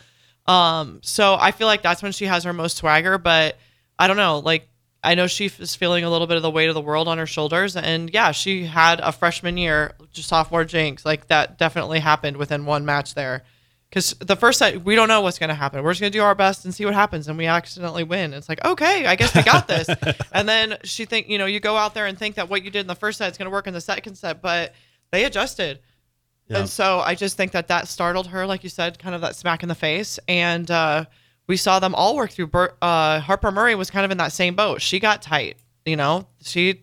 [0.45, 3.57] Um, so I feel like that's when she has her most swagger, but
[3.97, 4.67] I don't know, like
[5.03, 7.17] I know she is feeling a little bit of the weight of the world on
[7.17, 11.99] her shoulders, and yeah, she had a freshman year, just sophomore jinx, like that definitely
[11.99, 13.43] happened within one match there.
[13.89, 15.81] Because the first set, we don't know what's going to happen.
[15.81, 18.33] We're just going to do our best and see what happens, and we accidentally win.
[18.33, 19.87] It's like, okay, I guess we got this.
[20.33, 22.71] and then she think, you know, you go out there and think that what you
[22.71, 24.73] did in the first set is going to work in the second set, but
[25.11, 25.79] they adjusted.
[26.49, 29.35] And so I just think that that startled her, like you said, kind of that
[29.35, 30.17] smack in the face.
[30.27, 31.05] And uh,
[31.47, 32.49] we saw them all work through.
[32.81, 34.81] Uh, Harper Murray was kind of in that same boat.
[34.81, 36.27] She got tight, you know.
[36.41, 36.81] She,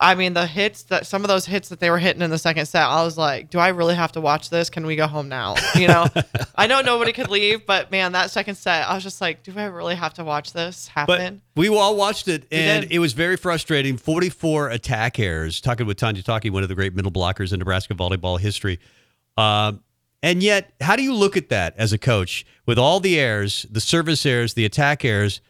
[0.00, 2.38] I mean, the hits that some of those hits that they were hitting in the
[2.38, 4.70] second set, I was like, do I really have to watch this?
[4.70, 5.56] Can we go home now?
[5.76, 6.06] You know,
[6.56, 9.52] I know nobody could leave, but man, that second set, I was just like, do
[9.56, 11.42] I really have to watch this happen?
[11.54, 13.98] But we all watched it, and it was very frustrating.
[13.98, 15.60] 44 attack errors.
[15.60, 18.80] Talking with Tanya Taki, one of the great middle blockers in Nebraska volleyball history.
[19.36, 19.72] Uh,
[20.22, 23.66] And yet, how do you look at that as a coach with all the errors,
[23.70, 25.40] the service errors, the attack errors?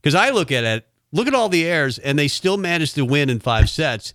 [0.00, 3.04] Because I look at it, look at all the errors, and they still managed to
[3.04, 4.14] win in five sets.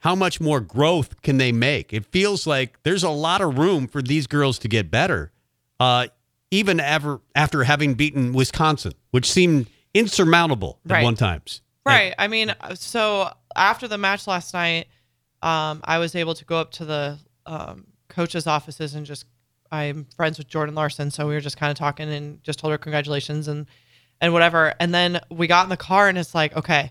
[0.00, 1.92] How much more growth can they make?
[1.92, 5.32] It feels like there's a lot of room for these girls to get better,
[5.78, 6.08] uh,
[6.50, 11.04] even ever after having beaten Wisconsin, which seemed insurmountable at Right.
[11.04, 11.62] one times.
[11.84, 12.14] Right.
[12.18, 14.88] I mean, so after the match last night,
[15.42, 17.86] um, I was able to go up to the um,
[18.18, 19.26] coaches' offices and just
[19.70, 22.72] I'm friends with Jordan Larson, so we were just kind of talking and just told
[22.72, 23.66] her congratulations and
[24.20, 24.74] and whatever.
[24.80, 26.90] And then we got in the car and it's like, okay,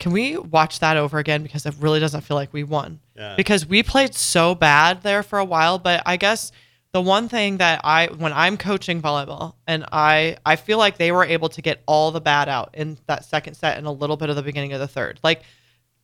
[0.00, 2.98] can we watch that over again because it really doesn't feel like we won
[3.36, 5.78] because we played so bad there for a while.
[5.78, 6.50] But I guess
[6.90, 11.12] the one thing that I when I'm coaching volleyball and I I feel like they
[11.12, 14.16] were able to get all the bad out in that second set and a little
[14.16, 15.20] bit of the beginning of the third.
[15.22, 15.42] Like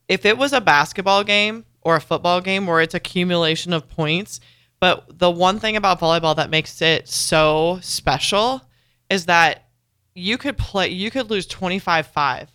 [0.07, 4.41] if it was a basketball game or a football game where it's accumulation of points,
[4.81, 8.63] but the one thing about volleyball that makes it so special
[9.09, 9.69] is that
[10.15, 12.49] you could play you could lose 25-5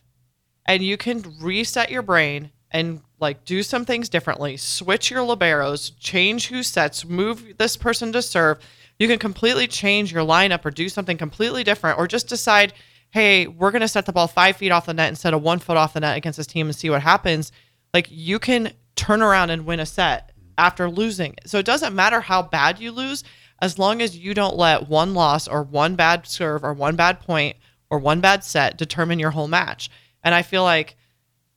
[0.65, 5.91] and you can reset your brain and like do some things differently switch your liberos
[5.99, 8.59] change who sets move this person to serve.
[8.99, 12.73] You can completely change your lineup or do something completely different or just decide
[13.11, 15.59] hey we're going to set the ball five feet off the net instead of one
[15.59, 17.51] foot off the net against this team and see what happens.
[17.93, 21.35] Like you can turn around and win a set after losing.
[21.45, 23.23] So it doesn't matter how bad you lose
[23.61, 27.21] as long as you don't let one loss or one bad serve or one bad
[27.21, 27.55] point
[27.89, 29.89] or one bad set determine your whole match.
[30.23, 30.97] And i feel like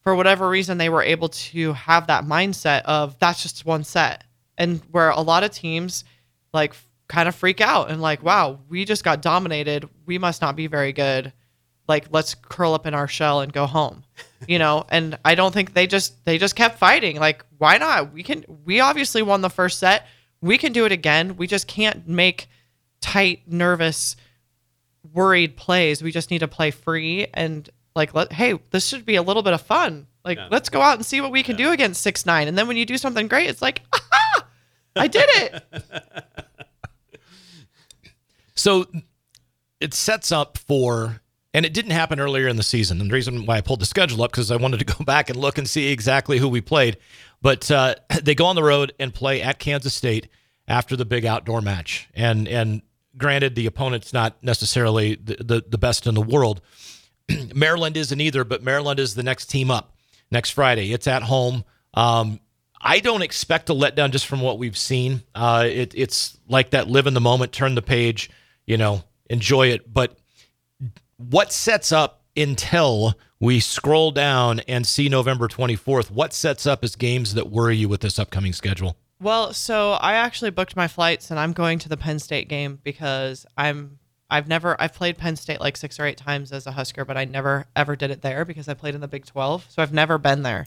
[0.03, 4.25] for whatever reason they were able to have that mindset of that's just one set.
[4.57, 6.05] And where a lot of teams
[6.53, 6.75] like
[7.09, 9.89] kind of freak out and like wow we just got dominated.
[10.07, 11.33] We must not be very good
[11.91, 14.05] like let's curl up in our shell and go home
[14.49, 14.87] you know?
[14.91, 17.17] And i don't think they just they just kept fighting.
[17.19, 18.15] Like why not?
[18.15, 20.07] We can we obviously won the first set.
[20.41, 21.37] We can do it again.
[21.37, 22.49] We just can't make
[23.03, 24.17] tight nervous
[25.13, 26.03] worried plays.
[26.03, 29.43] We just need to play free and like let hey this should be a little
[29.43, 30.07] bit of fun.
[30.25, 32.49] Like let's go out and see what we can do against six nine.
[32.49, 34.47] And then when you do something great it's like Aha!
[34.97, 35.65] i did it.
[38.61, 38.87] So
[39.81, 41.23] it sets up for,
[41.53, 43.01] and it didn't happen earlier in the season.
[43.01, 45.31] And the reason why I pulled the schedule up because I wanted to go back
[45.31, 46.97] and look and see exactly who we played.
[47.43, 50.29] But uh, they go on the road and play at Kansas State
[50.69, 52.09] after the big outdoor match.
[52.15, 52.83] And and
[53.17, 56.61] granted, the opponent's not necessarily the, the, the best in the world.
[57.55, 59.97] Maryland isn't either, but Maryland is the next team up
[60.31, 60.93] next Friday.
[60.93, 61.65] It's at home.
[61.95, 62.41] Um,
[62.81, 65.23] I don't expect a letdown just from what we've seen.
[65.35, 68.31] Uh, it, it's like that live in the moment, turn the page,
[68.67, 69.93] you know, enjoy it.
[69.93, 70.17] But
[71.29, 76.11] what sets up until we scroll down and see November 24th?
[76.11, 78.97] What sets up as games that worry you with this upcoming schedule?
[79.21, 82.79] Well, so I actually booked my flights and I'm going to the Penn State game
[82.83, 83.99] because I'm
[84.31, 87.19] I've never I've played Penn State like 6 or 8 times as a Husker, but
[87.19, 89.67] I never ever did it there because I played in the Big 12.
[89.69, 90.67] So I've never been there.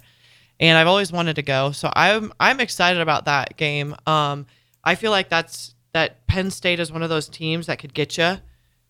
[0.60, 1.72] And I've always wanted to go.
[1.72, 3.96] So I'm I'm excited about that game.
[4.06, 4.46] Um
[4.84, 8.18] I feel like that's that Penn State is one of those teams that could get
[8.18, 8.38] you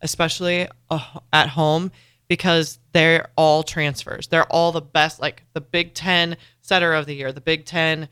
[0.03, 1.91] especially uh, at home
[2.27, 4.27] because they're all transfers.
[4.27, 8.07] They're all the best like the Big 10 setter of the year, the Big Ten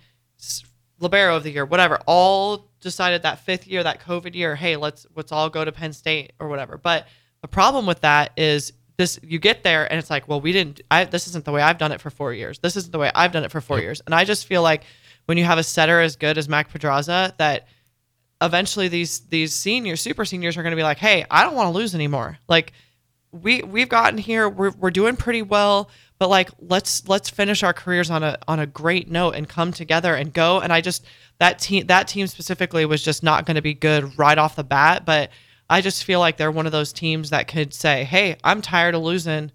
[0.99, 5.05] libero of the year, whatever, all decided that fifth year, that COVID year, hey, let's
[5.15, 6.77] let's all go to Penn State or whatever.
[6.77, 7.07] But
[7.41, 10.81] the problem with that is this: you get there and it's like, well, we didn't.
[10.89, 12.59] I, this isn't the way I've done it for four years.
[12.59, 14.01] This isn't the way I've done it for four years.
[14.05, 14.83] And I just feel like
[15.25, 17.67] when you have a setter as good as Mac Podraza, that
[18.41, 21.73] eventually these these seniors, super seniors, are going to be like, hey, I don't want
[21.73, 22.37] to lose anymore.
[22.47, 22.73] Like
[23.31, 27.73] we we've gotten here we're, we're doing pretty well but like let's let's finish our
[27.73, 30.59] careers on a on a great note and come together and go.
[30.59, 31.05] And i just
[31.39, 34.63] that team that team specifically was just not going to be good right off the
[34.63, 35.31] bat but
[35.69, 38.95] i just feel like they're one of those teams that could say hey i'm tired
[38.95, 39.51] of losing.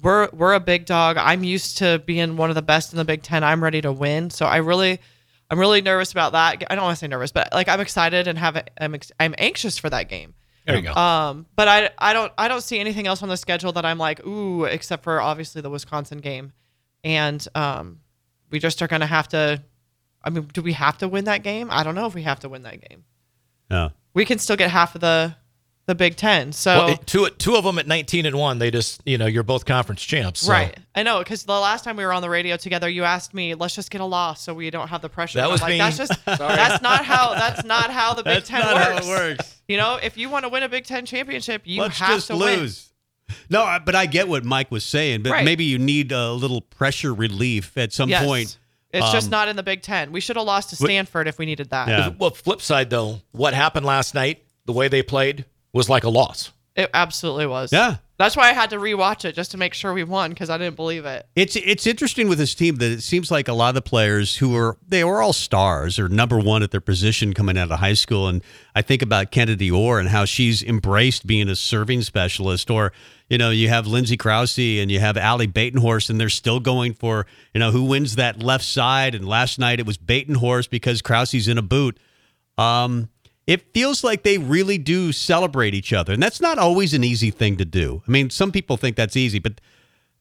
[0.00, 1.16] We're we're a big dog.
[1.16, 3.92] I'm used to being one of the best in the big 10 i'm ready to
[3.92, 4.30] win.
[4.30, 5.00] So i really
[5.50, 8.26] i'm really nervous about that i don't want to say nervous but like i'm excited
[8.28, 10.34] and have i'm, ex- I'm anxious for that game
[10.66, 10.92] There you go.
[10.92, 13.98] um, but I, I don't I don't see anything else on the schedule that I'm
[13.98, 16.52] like ooh, except for obviously the Wisconsin game,
[17.04, 18.00] and um,
[18.50, 19.62] we just are gonna have to.
[20.22, 21.68] I mean, do we have to win that game?
[21.70, 23.04] I don't know if we have to win that game.
[23.70, 23.92] No.
[24.14, 25.36] We can still get half of the
[25.88, 26.52] the Big Ten.
[26.52, 28.58] So well, it, two two of them at 19 and one.
[28.60, 30.40] They just you know you're both conference champs.
[30.42, 33.04] so- right, I know because the last time we were on the radio together, you
[33.04, 35.38] asked me, let's just get a loss so we don't have the pressure.
[35.38, 35.78] That was like, me.
[35.78, 39.06] That's just that's not how that's not how the Big That's Ten not works.
[39.06, 39.60] how it works.
[39.66, 42.26] You know, if you want to win a Big Ten championship, you Let's have just
[42.28, 42.60] to win.
[42.60, 42.90] lose.
[43.50, 45.44] No, but I get what Mike was saying, but Right.
[45.44, 48.24] maybe you need a little pressure relief at some Yes.
[48.24, 48.58] point
[48.90, 50.12] It's just Um, not in the Big Ten.
[50.12, 51.88] We should have lost to Stanford if we needed that.
[51.88, 52.08] Yeah.
[52.18, 56.08] Well, flip side though, what happened last night, the way they played was like a
[56.10, 56.52] loss.
[56.78, 57.72] It absolutely was.
[57.72, 57.96] Yeah.
[58.18, 60.58] That's why I had to rewatch it just to make sure we won because I
[60.58, 61.26] didn't believe it.
[61.36, 64.36] It's it's interesting with this team that it seems like a lot of the players
[64.36, 67.78] who are they were all stars or number one at their position coming out of
[67.78, 68.42] high school, and
[68.74, 72.92] I think about Kennedy Orr and how she's embraced being a serving specialist, or
[73.28, 76.94] you know you have Lindsey Krause and you have Allie Batenhorst, and they're still going
[76.94, 79.14] for you know who wins that left side.
[79.14, 81.98] And last night it was Batenhorst because Krause's in a boot.
[82.56, 83.10] Um,
[83.48, 87.30] it feels like they really do celebrate each other, and that's not always an easy
[87.30, 88.02] thing to do.
[88.06, 89.58] I mean, some people think that's easy, but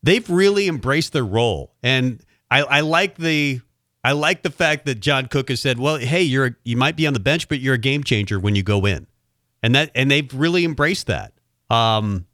[0.02, 3.60] they've really embraced their role, and I, I like the
[4.02, 7.06] I like the fact that John Cook has said, "Well, hey, you're you might be
[7.06, 9.08] on the bench, but you're a game changer when you go in,"
[9.62, 11.34] and that and they've really embraced that.
[11.70, 12.28] Um,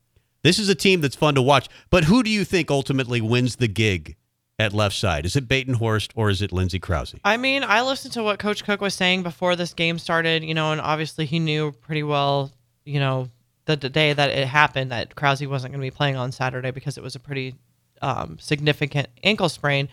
[0.43, 1.69] this is a team that's fun to watch.
[1.89, 4.15] But who do you think ultimately wins the gig
[4.59, 5.25] at left side?
[5.25, 7.15] Is it Batenhorst or is it Lindsey Krause?
[7.23, 10.53] I mean, I listened to what Coach Cook was saying before this game started, you
[10.53, 12.51] know, and obviously he knew pretty well,
[12.85, 13.29] you know,
[13.65, 16.71] the, the day that it happened that Krause wasn't going to be playing on Saturday
[16.71, 17.55] because it was a pretty
[18.01, 19.89] um, significant ankle sprain.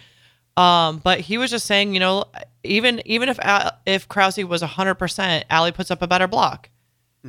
[0.57, 2.25] Um, but he was just saying, you know,
[2.65, 3.39] even even if
[3.87, 6.69] if Krause was 100%, Allie puts up a better block.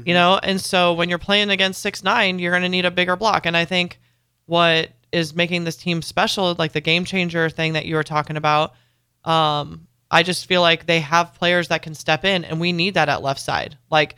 [0.06, 2.92] You know, and so when you're playing against six nine, you're going to need a
[2.92, 3.46] bigger block.
[3.46, 4.00] And I think
[4.46, 8.38] what is making this team special, like the game changer thing that you were talking
[8.38, 8.74] about,
[9.26, 12.96] um, I just feel like they have players that can step in, and we need
[12.96, 13.78] that at left side.
[13.90, 14.16] Like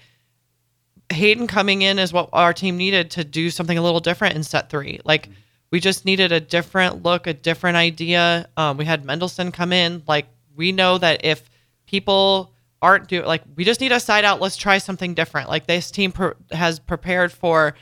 [1.12, 4.44] Hayden coming in is what our team needed to do something a little different in
[4.44, 5.00] set three.
[5.06, 5.30] Like
[5.72, 8.48] we just needed a different look, a different idea.
[8.58, 10.04] Um, we had Mendelson come in.
[10.08, 11.50] Like we know that if
[11.86, 14.42] people aren't doing, like we just need a side out.
[14.42, 15.50] Let's try something different.
[15.50, 16.14] Like this team
[16.52, 17.76] has prepared for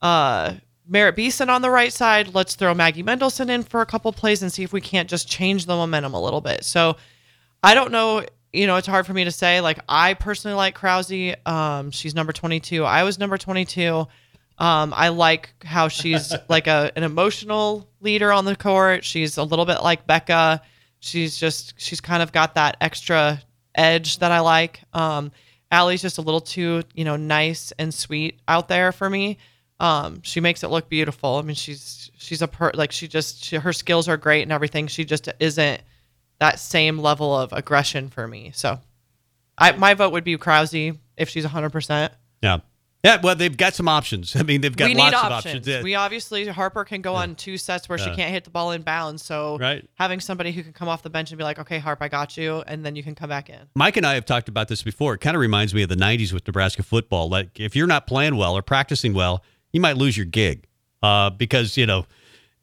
[0.00, 0.54] uh
[0.88, 2.34] Merritt Beason on the right side.
[2.34, 5.28] Let's throw Maggie Mendelson in for a couple plays and see if we can't just
[5.28, 6.64] change the momentum a little bit.
[6.64, 6.96] So
[7.62, 8.24] I don't know.
[8.52, 9.60] You know, it's hard for me to say.
[9.60, 11.12] Like, I personally like Krause.
[11.44, 12.82] Um, she's number 22.
[12.84, 14.06] I was number 22.
[14.58, 19.04] Um, I like how she's like a an emotional leader on the court.
[19.04, 20.62] She's a little bit like Becca.
[21.00, 23.40] She's just she's kind of got that extra
[23.74, 24.82] edge that I like.
[24.92, 25.30] Um,
[25.70, 29.38] Allie's just a little too you know nice and sweet out there for me.
[29.80, 31.36] Um, she makes it look beautiful.
[31.36, 34.50] I mean, she's she's a per like she just she, her skills are great and
[34.52, 34.86] everything.
[34.88, 35.82] She just isn't
[36.40, 38.50] that same level of aggression for me.
[38.54, 38.80] So,
[39.56, 41.70] I my vote would be Krause if she's 100.
[41.70, 42.12] percent
[42.42, 42.58] Yeah.
[43.04, 44.34] Yeah, well, they've got some options.
[44.34, 45.54] I mean, they've got We lots need of options.
[45.54, 45.68] options.
[45.68, 45.82] Yeah.
[45.84, 48.82] We obviously Harper can go on two sets where she can't hit the ball in
[48.82, 49.22] bounds.
[49.24, 49.88] So Right.
[49.94, 52.36] having somebody who can come off the bench and be like, "Okay, Harp, I got
[52.36, 53.60] you," and then you can come back in.
[53.76, 55.14] Mike and I have talked about this before.
[55.14, 57.28] It kind of reminds me of the 90s with Nebraska football.
[57.28, 59.44] Like, if you're not playing well or practicing well,
[59.78, 60.66] you might lose your gig
[61.04, 62.04] uh, because, you know,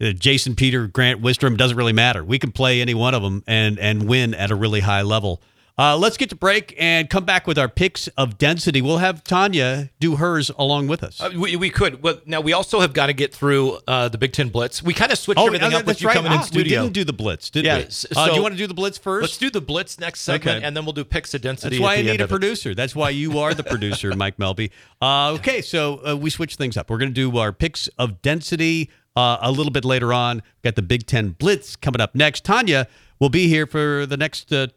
[0.01, 2.25] uh, Jason, Peter, Grant, Wistrom doesn't really matter.
[2.25, 5.41] We can play any one of them and, and win at a really high level.
[5.77, 8.81] Uh, let's get to break and come back with our picks of density.
[8.81, 11.19] We'll have Tanya do hers along with us.
[11.19, 12.01] Uh, we, we could.
[12.01, 14.81] Well, now we also have got to get through uh, the Big Ten Blitz.
[14.81, 16.13] We kind of switched everything yeah, up with you right.
[16.15, 16.79] coming in Ah, studio.
[16.79, 17.83] We didn't do the blitz, did Yeah, we?
[17.83, 20.21] uh, do so- you want to do the blitz 1st Let's do the Blitz next
[20.21, 20.65] segment, Okay.
[20.65, 21.75] and then we'll do picks of density.
[21.77, 22.29] That's why I need a of it.
[22.29, 22.73] producer.
[22.73, 24.71] That's why you are the producer, Mike Melby.
[25.01, 26.89] Uh, okay, so uh, we switch things up.
[26.89, 30.41] We're going to do our picks of density uh, a little bit later on.
[30.63, 32.45] Got the Big Ten Blitz coming up next.
[32.45, 32.87] Tanya
[33.19, 34.67] will be here for the next, uh,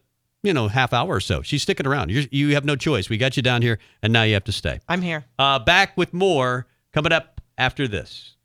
[0.43, 1.41] you know, half hour or so.
[1.41, 2.11] She's sticking around.
[2.11, 3.09] You're, you have no choice.
[3.09, 4.79] We got you down here, and now you have to stay.
[4.87, 5.25] I'm here.
[5.37, 8.35] Uh, back with more coming up after this.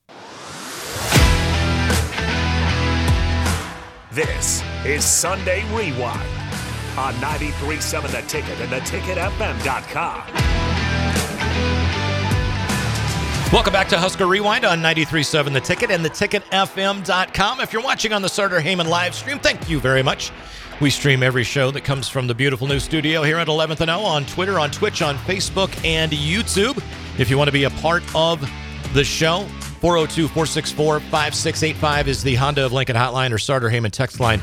[4.12, 6.20] This is Sunday Rewind
[6.96, 10.24] on 93.7 The Ticket and theticketfm.com.
[13.52, 17.60] Welcome back to Husker Rewind on 93.7 The Ticket and theticketfm.com.
[17.60, 20.32] If you're watching on the Sartor Hamann live stream, thank you very much.
[20.80, 23.90] We stream every show that comes from the beautiful new studio here at 11th and
[23.90, 26.82] O on Twitter, on Twitch, on Facebook, and YouTube.
[27.16, 28.40] If you want to be a part of
[28.92, 29.44] the show,
[29.80, 34.40] 402 464 5685 is the Honda of Lincoln hotline or Sartor Hamann text line.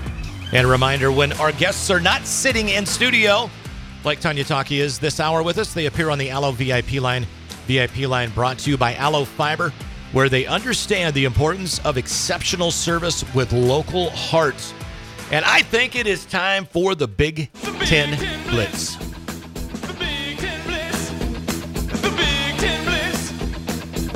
[0.53, 3.49] And a reminder when our guests are not sitting in studio,
[4.05, 7.27] like Tanya Taki is this hour with us, they appear on the Allo VIP line.
[7.67, 9.73] VIP line brought to you by Allo Fiber,
[10.13, 14.73] where they understand the importance of exceptional service with local hearts.
[15.32, 17.49] And I think it is time for the Big
[17.86, 18.17] Ten
[18.49, 18.97] Blitz.
[18.97, 21.09] The Big Ten Blitz.
[22.01, 23.32] The Big Ten Blitz.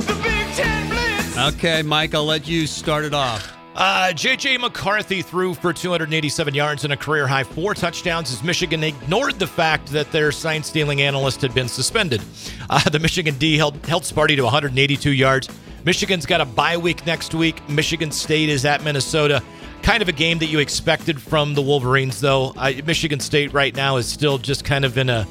[0.04, 1.38] The Big Ten Blitz.
[1.54, 3.50] Okay, Mike, I'll let you start it off.
[3.74, 4.58] Uh, J.J.
[4.58, 9.46] McCarthy threw for 287 yards and a career high four touchdowns as Michigan ignored the
[9.46, 12.20] fact that their sign stealing analyst had been suspended.
[12.68, 15.48] Uh, the Michigan D held, held Sparty to 182 yards.
[15.86, 17.66] Michigan's got a bye week next week.
[17.70, 19.42] Michigan State is at Minnesota.
[19.86, 22.52] Kind of a game that you expected from the Wolverines, though.
[22.56, 25.24] I, Michigan State right now is still just kind of in a.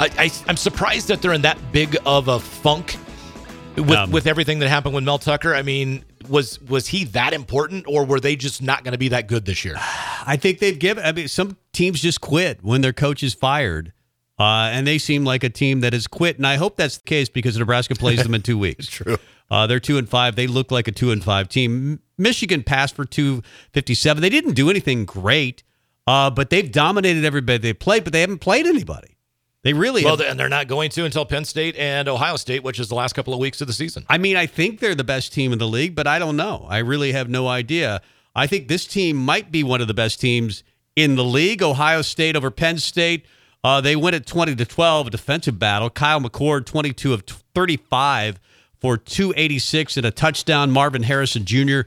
[0.00, 2.96] I, I, I'm surprised that they're in that big of a funk
[3.76, 5.54] with Um, with everything that happened with Mel Tucker.
[5.54, 9.10] I mean, was was he that important, or were they just not going to be
[9.10, 9.76] that good this year?
[9.78, 11.04] I think they've given.
[11.04, 13.92] I mean, some teams just quit when their coach is fired,
[14.40, 16.36] uh, and they seem like a team that has quit.
[16.38, 18.86] And I hope that's the case because Nebraska plays them in two weeks.
[18.86, 19.18] True.
[19.50, 20.34] Uh, they're two and five.
[20.36, 22.00] They look like a two and five team.
[22.18, 24.22] Michigan passed for two fifty seven.
[24.22, 25.62] They didn't do anything great,
[26.06, 28.04] uh, but they've dominated everybody they played.
[28.04, 29.16] But they haven't played anybody.
[29.62, 30.04] They really.
[30.04, 32.88] Well, have- and they're not going to until Penn State and Ohio State, which is
[32.88, 34.06] the last couple of weeks of the season.
[34.08, 36.66] I mean, I think they're the best team in the league, but I don't know.
[36.68, 38.00] I really have no idea.
[38.34, 40.62] I think this team might be one of the best teams
[40.96, 41.62] in the league.
[41.62, 43.26] Ohio State over Penn State.
[43.62, 45.90] Uh, they win at 20 to 12, a defensive battle.
[45.90, 47.22] Kyle McCord, 22 of
[47.54, 48.40] 35
[48.80, 50.70] for 286 and a touchdown.
[50.70, 51.80] Marvin Harrison Jr.,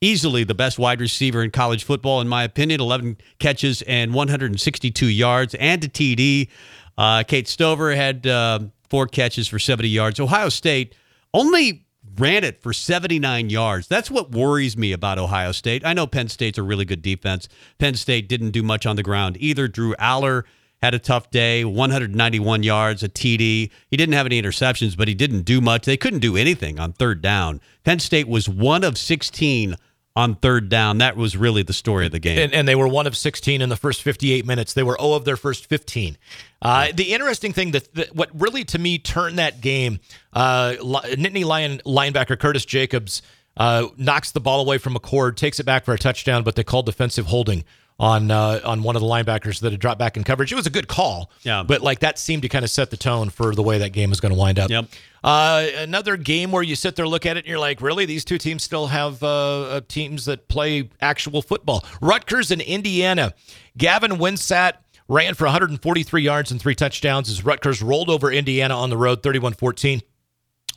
[0.00, 2.80] easily the best wide receiver in college football, in my opinion.
[2.80, 6.48] 11 catches and 162 yards and a TD.
[6.96, 10.20] Uh, Cade Stover had uh, four catches for 70 yards.
[10.20, 10.94] Ohio State
[11.34, 11.86] only
[12.18, 13.88] ran it for 79 yards.
[13.88, 15.84] That's what worries me about Ohio State.
[15.84, 17.48] I know Penn State's a really good defense.
[17.78, 19.68] Penn State didn't do much on the ground either.
[19.68, 20.44] Drew Allar
[20.82, 23.70] had a tough day, 191 yards, a TD.
[23.88, 25.84] He didn't have any interceptions, but he didn't do much.
[25.86, 27.60] They couldn't do anything on third down.
[27.84, 29.76] Penn State was one of 16
[30.16, 30.98] on third down.
[30.98, 32.38] That was really the story of the game.
[32.38, 34.72] And, and they were one of 16 in the first 58 minutes.
[34.72, 36.16] They were 0 of their first 15.
[36.62, 40.00] Uh, the interesting thing that, that what really to me turned that game,
[40.32, 43.20] uh, Nittany Lion linebacker Curtis Jacobs
[43.58, 46.64] uh, knocks the ball away from McCord, takes it back for a touchdown, but they
[46.64, 47.64] called defensive holding
[47.98, 50.52] on uh, on one of the linebackers that had dropped back in coverage.
[50.52, 51.62] It was a good call, Yeah.
[51.62, 54.12] but like that seemed to kind of set the tone for the way that game
[54.12, 54.68] is going to wind up.
[54.70, 54.86] Yep.
[55.24, 58.04] Uh, another game where you sit there, look at it, and you're like, really?
[58.04, 61.84] These two teams still have uh, uh, teams that play actual football.
[62.00, 63.34] Rutgers and Indiana.
[63.76, 64.74] Gavin Wimsatt
[65.08, 69.22] ran for 143 yards and three touchdowns as Rutgers rolled over Indiana on the road
[69.22, 70.02] 31 14.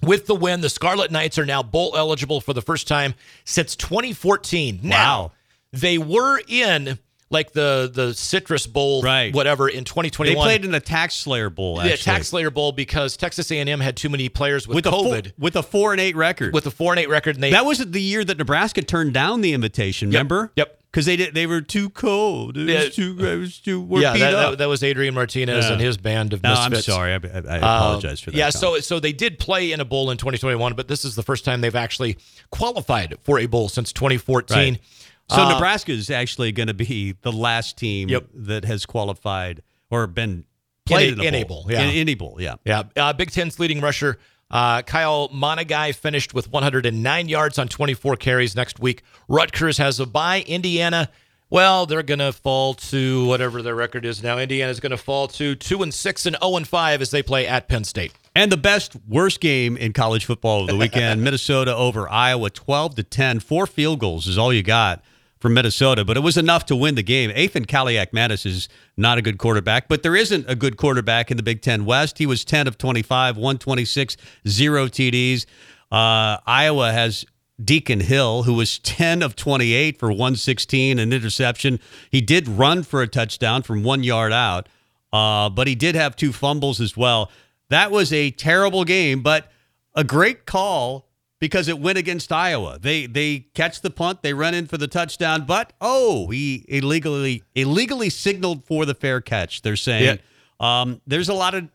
[0.02, 3.14] With the win, the Scarlet Knights are now bowl eligible for the first time
[3.44, 4.80] since 2014.
[4.82, 5.34] Now,
[5.74, 6.98] they were in
[7.32, 9.34] like the the Citrus Bowl, Right.
[9.34, 10.36] whatever, in 2021.
[10.36, 11.98] they played in the Tax Slayer Bowl, actually.
[11.98, 15.34] Tax Slayer Bowl because Texas A&M had too many players with, with a four, COVID
[15.38, 16.54] with a four and eight record.
[16.54, 19.14] with a four and eight record, and they that was the year that Nebraska turned
[19.14, 20.10] down the invitation.
[20.10, 20.52] Remember?
[20.56, 20.76] Yep.
[20.92, 21.36] Because they did.
[21.36, 22.58] They were too cold.
[22.58, 22.86] It Yeah.
[22.86, 23.16] was too.
[23.20, 23.88] It was too.
[23.92, 25.74] Yeah, that, that, that was Adrian Martinez Yeah.
[25.74, 26.88] and his band of no, I'm misfits.
[26.96, 27.12] sorry.
[27.14, 28.38] I, I, Um, apologize for that.
[28.38, 28.60] Yeah, Tom.
[28.60, 31.46] so so they did play in a bowl in 2021, but this is the first
[31.46, 32.18] time they've actually
[32.50, 34.58] qualified for a bowl since 2014.
[34.58, 34.82] Right.
[35.30, 38.26] So Uh, Nebraska is actually going to be the last team Yep.
[38.34, 39.62] that has qualified
[39.92, 40.46] or been
[40.86, 41.66] played in, In a- a in a bowl.
[41.70, 41.82] yeah.
[41.84, 42.56] In, in a bowl, yeah.
[42.66, 44.18] Yeah, uh, Big Ten's leading rusher
[44.52, 49.04] uh, Kyle Monangai finished with 109 yards on 24 carries next week.
[49.28, 50.42] Rutgers has a bye.
[50.48, 51.10] Indiana,
[51.52, 54.40] well, they're going to fall to whatever their record is now.
[54.40, 57.46] Indiana's going to fall to two and six and 0 and five as they play
[57.46, 58.12] at Penn State.
[58.36, 62.96] And the best worst game in college football of the weekend, Minnesota over Iowa 12
[62.96, 63.42] to 10.
[63.42, 65.04] Four field goals is all you got
[65.40, 67.32] from Minnesota, but it was enough to win the game.
[67.36, 68.68] Ethan Kaliakmanis is
[68.98, 72.18] not a good quarterback, but there isn't a good quarterback in the Big Ten West.
[72.18, 74.18] He was 10 of 25, 126,
[74.48, 75.46] zero TDs.
[75.92, 77.26] Uh, Iowa has
[77.64, 81.80] Deacon Hill, who was 10 of 28 for 116, an interception.
[82.12, 84.68] He did run for a touchdown from one yard out,
[85.14, 87.32] uh, but he did have two fumbles as well.
[87.70, 89.52] That was a terrible game, but
[89.96, 91.09] a great call
[91.40, 92.78] because it went against Iowa.
[92.80, 97.44] They they catch the punt, they run in for the touchdown, but oh, he illegally
[97.56, 99.62] illegally signaled for the fair catch.
[99.62, 100.04] They're saying
[100.60, 101.68] um, there's a lot of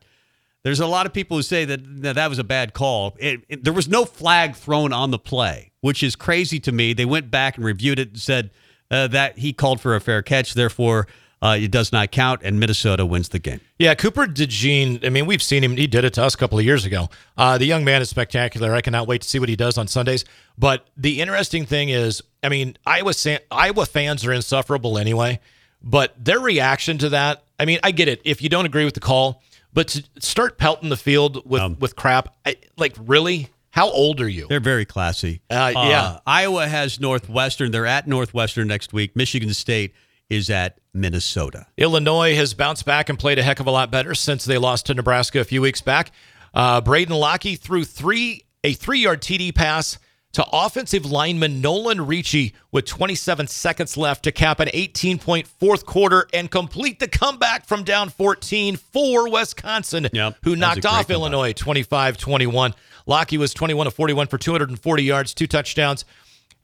[0.63, 3.17] there's a lot of people who say that that, that was a bad call.
[3.19, 6.93] It, it- there was no flag thrown on the play, which is crazy to me.
[6.93, 8.51] They went back and reviewed it and said
[8.91, 11.07] uh, that he called for a fair catch, therefore
[11.45, 13.61] uh, it does not count, and Minnesota wins the game.
[13.79, 15.05] Yeah, Cooper DeJean.
[15.05, 15.77] I mean, we've seen him.
[15.77, 17.11] He did it to us a couple of years ago.
[17.37, 18.73] Uh, the young man is spectacular.
[18.73, 20.25] I cannot wait to see what he does on Sundays.
[20.57, 23.13] But the interesting thing is, I mean, Iowa
[23.51, 25.39] Iowa fans are insufferable anyway.
[25.83, 28.23] But their reaction to that, I mean, I get it.
[28.25, 29.43] If you don't agree with the call,
[29.75, 34.29] but to start pelting the field with with crap, I, like really, how old are
[34.29, 34.47] you?
[34.49, 35.43] They're very classy.
[35.51, 36.21] Uh, yeah.
[36.27, 37.71] Iowa has Northwestern.
[37.71, 39.15] They're at Northwestern next week.
[39.15, 39.93] Michigan State
[40.31, 41.67] is at Minnesota.
[41.77, 44.87] Illinois has bounced back and played a heck of a lot better since they lost
[44.87, 46.11] to Nebraska a few weeks back.
[46.53, 49.99] Uh, Braden Locke threw three a three yard TD pass
[50.33, 55.87] to offensive lineman Nolan Rucci with 27 seconds left to cap an 18 point fourth
[55.87, 60.81] quarter and complete the comeback from down 14 for Wisconsin, Yep, who that was a
[60.81, 61.11] knocked off.
[61.11, 62.75] Illinois 25 21.
[63.07, 66.05] Locke was 21 of 41 for 240 yards, two touchdowns.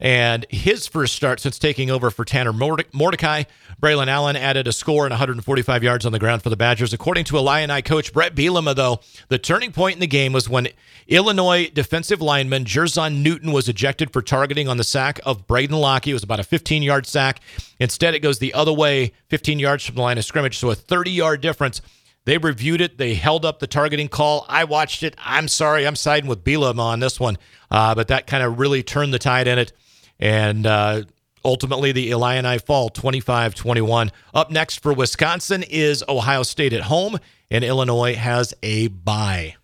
[0.00, 3.44] And his first start since taking over for Tanner Mordecai,
[3.82, 6.94] Braylon Allen added a score and 145 yards on the ground for the Badgers.
[6.94, 10.68] According to Illini coach Brett Bielema, though, the turning point in the game was when
[11.06, 16.06] Illinois defensive lineman Jer'Zhan Newton was ejected for targeting on the sack of Braden Locke.
[16.06, 17.40] It was about a 15 yard sack.
[17.78, 20.74] Instead, it goes the other way, 15 yards from the line of scrimmage, so a
[20.74, 21.82] 30 yard difference.
[22.24, 22.98] They reviewed it.
[22.98, 24.44] They held up the targeting call.
[24.48, 25.14] I watched it.
[25.18, 25.86] I'm sorry.
[25.86, 27.38] I'm siding with Bielema on this one.
[27.70, 29.72] Uh, but that kind of really turned the tide in it.
[30.20, 31.02] And uh,
[31.44, 34.12] ultimately, the Illini fall 25 21.
[34.34, 37.18] Up next for Wisconsin is Ohio State at home,
[37.50, 39.56] and Illinois has a bye.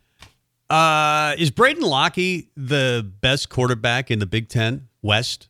[0.69, 5.49] Uh, is Braden Locke the best quarterback in the Big Ten West?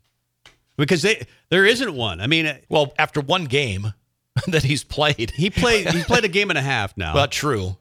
[0.76, 2.20] Because they there isn't one.
[2.20, 3.94] I mean, Well, after one game
[4.48, 7.14] that he's played, he played he played a game and a half now.
[7.14, 7.76] but true.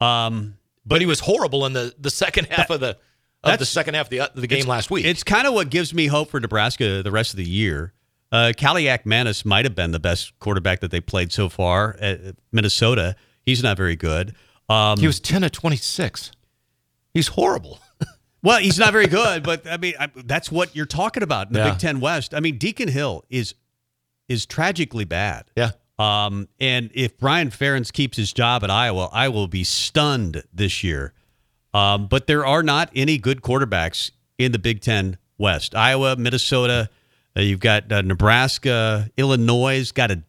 [0.00, 0.54] um,
[0.86, 2.96] But he was horrible in the, the second half of the
[3.42, 5.04] of the second half of the, the game last week.
[5.04, 7.92] It's kind of what gives me hope for Nebraska the rest of the year.
[8.32, 13.16] Uh, Kaliakmanis might have been the best quarterback that they played so far at Minnesota.
[13.44, 14.34] He's not very good.
[14.68, 16.30] Um, he was 10 of 26.
[17.12, 17.80] He's horrible.
[18.42, 21.54] well, he's not very good, but I mean I, that's what you're talking about in
[21.54, 21.70] the Yeah.
[21.70, 22.34] Big Ten West.
[22.34, 23.54] I mean Deacon Hill is
[24.28, 25.46] is tragically bad.
[25.56, 25.72] Yeah.
[25.98, 30.84] Um, and if Brian Ferentz keeps his job at Iowa, I will be stunned this
[30.84, 31.12] year.
[31.72, 35.74] Um, but there are not any good quarterbacks in the Big Ten West.
[35.74, 36.90] Iowa, Minnesota,
[37.36, 39.90] uh, you've got uh, Nebraska, Illinois.
[39.92, 40.22] Got a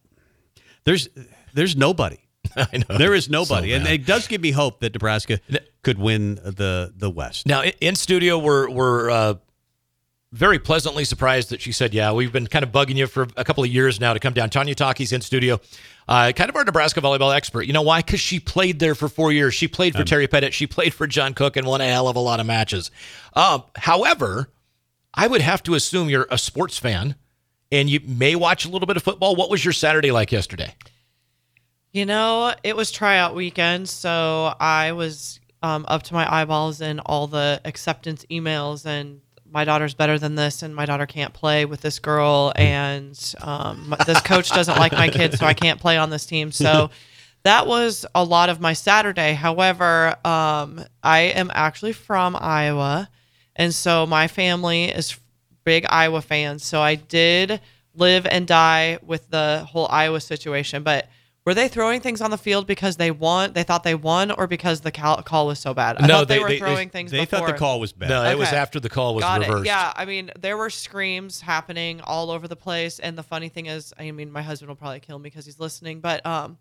[0.84, 1.10] there's
[1.54, 2.18] there's nobody.
[2.56, 2.98] I know.
[2.98, 5.40] There is nobody, So and it does give me hope that Nebraska
[5.84, 7.46] could win the the West.
[7.48, 9.34] Now, in- in studio, we're, we're uh,
[10.32, 13.44] very pleasantly surprised that she said, Yeah, we've been kind of bugging you for a
[13.44, 14.50] couple of years now to come down.
[14.50, 15.60] Tanya Taki's in studio,
[16.08, 17.64] uh, kind of our Nebraska volleyball expert.
[17.64, 18.00] You know why?
[18.00, 19.54] Because she played there for four years.
[19.54, 20.54] She played for Terry Pettit.
[20.54, 22.92] She played for John Cook and won a hell of a lot of matches.
[23.34, 24.50] Um, however,
[25.14, 27.16] I would have to assume you're a sports fan
[27.72, 29.36] and you may watch a little bit of football.
[29.36, 30.74] What was your Saturday like yesterday?
[31.92, 37.00] You know, it was tryout weekend, so I was um, up to my eyeballs in
[37.02, 39.20] all the acceptance emails and
[39.52, 43.94] my daughter's better than this and my daughter can't play with this girl and um,
[44.08, 46.52] this coach doesn't like my kid so i can't play on this team.
[46.52, 46.90] So
[47.44, 49.34] that was a lot of my saturday.
[49.34, 53.10] However um, i am actually from iowa
[53.56, 55.18] and so my family is
[55.64, 56.64] big iowa fans.
[56.64, 57.60] So i did
[57.94, 61.10] live and die with the whole iowa situation but
[61.46, 64.46] were they throwing things on the field because they won they thought they won or
[64.48, 66.60] because the cal- call was so bad i No, thought they, they- were they- they-
[66.60, 68.10] throwing things They thought the call was bad.
[68.10, 69.64] No, it was after the call was Got reversed.
[69.64, 69.68] It.
[69.68, 73.66] Yeah, I mean, there were screams happening all over the place, and the funny thing
[73.66, 76.58] is, I mean, my husband will probably kill me because he's listening, but um,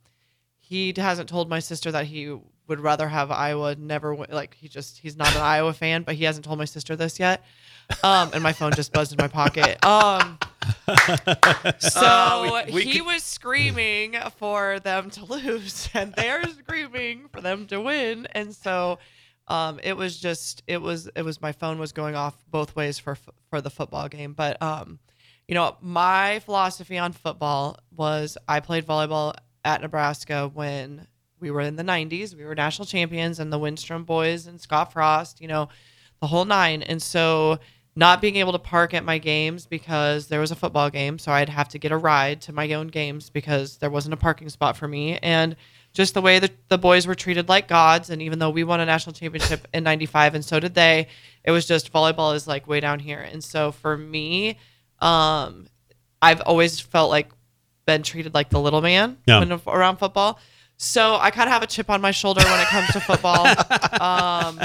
[0.58, 4.28] he hasn't told my sister that he would rather have Iowa never win.
[4.30, 7.18] Like he just he's not an Iowa fan, but he hasn't told my sister this
[7.18, 7.42] yet.
[8.02, 9.84] Um, and my phone just buzzed in my pocket.
[9.84, 10.38] Um,
[11.78, 17.28] so Uh, we- we he could- was screaming for them to lose, and they're screaming
[17.32, 18.98] for them to win, and so
[19.48, 22.98] um, it was just it was it was my phone was going off both ways
[22.98, 23.16] for
[23.48, 24.32] for the football game.
[24.32, 24.98] But um,
[25.48, 29.34] you know, my philosophy on football was I played volleyball
[29.64, 31.06] at Nebraska when
[31.40, 32.34] we were in the 90s.
[32.36, 35.68] We were national champions, and the Wistrom boys and Scott Frost, you know,
[36.20, 36.82] the whole nine.
[36.82, 37.58] And so,
[38.00, 41.30] not being able to park at my games because there was a football game, so
[41.30, 44.48] I'd have to get a ride to my own games because there wasn't a parking
[44.48, 45.18] spot for me.
[45.18, 45.54] And
[45.92, 48.80] just the way that the boys were treated like gods, and even though we won
[48.80, 51.08] a national championship in '95 and so did they,
[51.44, 53.20] it was just volleyball is like way down here.
[53.20, 54.56] And so for me,
[55.00, 55.66] um,
[56.22, 57.30] I've always felt like
[57.84, 59.40] been treated like the little man Yeah.
[59.40, 60.38] when around football.
[60.78, 63.46] So I kind of have a chip on my shoulder when it comes to football.
[64.00, 64.58] um,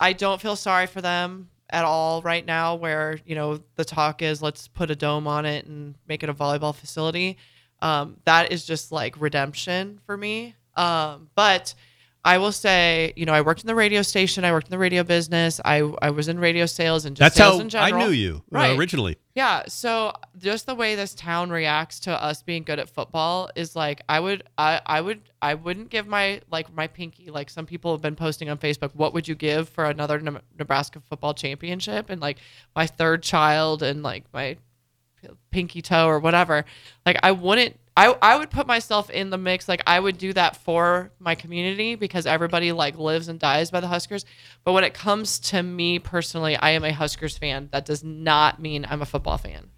[0.00, 2.74] I don't feel sorry for them at all right now.
[2.74, 6.28] Where you know the talk is, let's put a dome on it and make it
[6.28, 7.36] a volleyball facility.
[7.82, 10.54] Um, that is just like redemption for me.
[10.76, 11.74] Um, but
[12.22, 14.44] I will say, you know, I worked in the radio station.
[14.44, 15.58] I worked in the radio business.
[15.64, 17.94] I I was in radio sales and just That's sales how in general.
[17.94, 18.78] I knew you uh, Right.
[18.78, 19.16] originally.
[19.34, 19.62] Yeah.
[19.68, 24.02] So just the way this town reacts to us being good at football is like
[24.06, 27.92] I would I, I would I wouldn't give my like my pinky like some people
[27.92, 32.10] have been posting on Facebook what would you give for another Ne- Nebraska football championship
[32.10, 32.36] and like
[32.76, 34.58] my third child and like my
[35.50, 36.64] pinky toe or whatever
[37.04, 40.32] like I wouldn't I, I would put myself in the mix like I would do
[40.32, 44.24] that for my community because everybody like lives and dies by the Huskers
[44.64, 48.60] but when it comes to me personally I am a Huskers fan that does not
[48.60, 49.68] mean I'm a football fan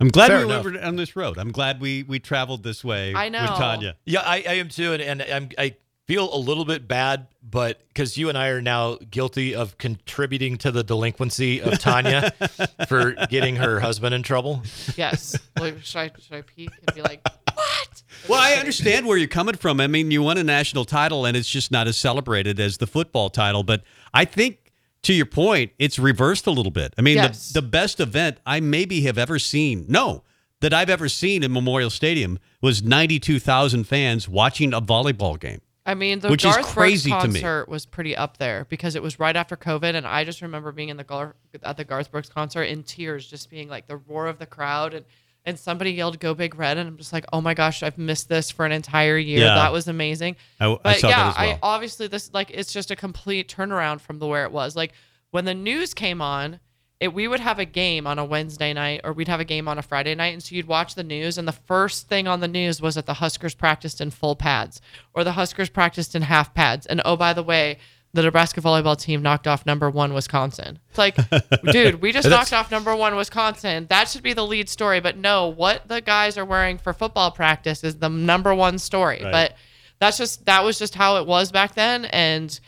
[0.00, 0.64] I'm glad Fair we enough.
[0.64, 1.38] were on this road.
[1.38, 3.42] I'm glad we we traveled this way I know.
[3.42, 3.96] with Tanya.
[4.04, 7.80] Yeah, I, I am too, and, and I'm, I feel a little bit bad, but
[7.88, 12.32] because you and I are now guilty of contributing to the delinquency of Tanya
[12.88, 14.62] for getting her husband in trouble.
[14.96, 15.38] Yes.
[15.58, 17.24] Like, should I should I peek and be like,
[17.54, 18.02] what?
[18.28, 19.80] Well, I understand where you're coming from.
[19.80, 22.86] I mean, you won a national title, and it's just not as celebrated as the
[22.86, 23.62] football title.
[23.62, 23.82] But
[24.14, 26.94] I think, to your point, it's reversed a little bit.
[26.96, 27.50] I mean, Yes.
[27.52, 30.22] the, the best event I maybe have ever seen, no,
[30.60, 35.60] that I've ever seen in Memorial Stadium was 92,000 fans watching a volleyball game.
[35.86, 39.02] I mean, the Which is Garth crazy Brooks concert was pretty up there because it
[39.02, 42.10] was right after COVID, and I just remember being in the Gar- at the Garth
[42.10, 45.04] Brooks concert in tears, just being like the roar of the crowd, and
[45.46, 48.28] and somebody yelled "Go Big Red," and I'm just like, oh my gosh, I've missed
[48.28, 49.40] this for an entire year.
[49.40, 49.54] Yeah.
[49.54, 50.36] That was amazing.
[50.60, 51.50] I- I but saw that yeah, as well.
[51.50, 54.74] I obviously this like it's just a complete turnaround from the where it was.
[54.76, 54.92] Like
[55.30, 56.60] when the news came on,
[57.00, 59.66] it, we would have a game on a Wednesday night or we'd have a game
[59.68, 60.32] on a Friday night.
[60.32, 63.06] And so you'd watch the news, and the first thing on the news was that
[63.06, 64.80] the Huskers practiced in full pads
[65.12, 66.86] or the Huskers practiced in half pads.
[66.86, 67.78] And oh, by the way,
[68.14, 70.78] the Nebraska volleyball team knocked off number one Wisconsin.
[70.88, 71.16] It's like,
[71.72, 73.86] dude, we just knocked off number one Wisconsin.
[73.90, 75.00] That should be the lead story.
[75.00, 79.18] But no, what the guys are wearing for football practice is the number one story.
[79.20, 79.56] But
[79.98, 82.04] that's just that was just how it was back then.
[82.06, 82.58] And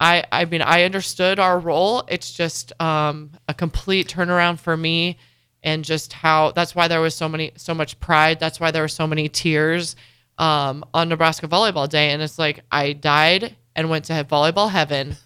[0.00, 2.02] I I mean I understood our role.
[2.08, 5.18] It's just um, a complete turnaround for me,
[5.62, 8.40] and just how that's why there was so many so much pride.
[8.40, 9.94] That's why there were so many tears
[10.38, 12.10] um, on Nebraska Volleyball Day.
[12.10, 15.16] And it's like I died and went to volleyball heaven,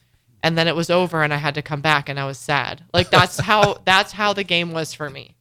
[0.42, 2.84] and then it was over, and I had to come back, and I was sad.
[2.92, 5.36] Like that's how that's how the game was for me.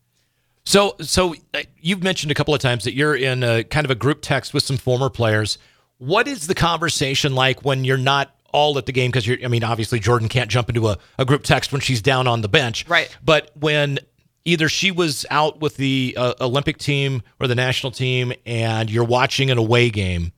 [0.65, 3.91] So, so uh, you've mentioned a couple of times that you're in a kind of
[3.91, 5.57] a group text with some former players.
[5.97, 9.09] What is the conversation like when you're not all at the game?
[9.09, 12.03] Because you're, I mean, obviously Jordan can't jump into a, a group text when she's
[12.03, 13.15] down on the bench, Right.
[13.25, 13.99] But when
[14.45, 19.03] either she was out with the uh, Olympic team or the national team, and you're
[19.03, 20.31] watching an away game.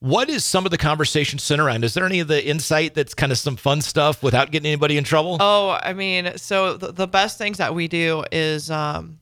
[0.00, 1.84] What is some of the conversation center around?
[1.84, 4.96] Is there any of the insight that's kind of some fun stuff without getting anybody
[4.96, 5.38] in trouble?
[5.40, 9.18] Oh, I mean, so the, the best things that we do is um,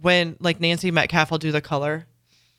[0.00, 2.06] when like Nancy Metcalf will do the color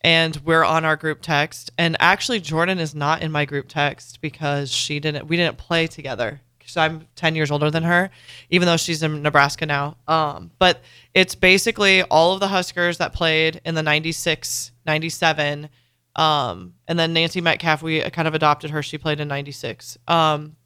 [0.01, 1.71] and we're on our group text.
[1.77, 5.87] And actually, Jordan is not in my group text because she didn't, we didn't play
[5.87, 6.41] together.
[6.57, 8.09] Because I'm 10 years older than her,
[8.49, 9.97] even though she's in Nebraska now.
[10.07, 10.81] Um, but
[11.13, 15.69] it's basically all of the Huskers that played in the 96, 97.
[16.19, 18.83] Um, and then Nancy Metcalf, we kind of adopted her.
[18.83, 19.97] She played in 96.
[20.05, 20.57] Um,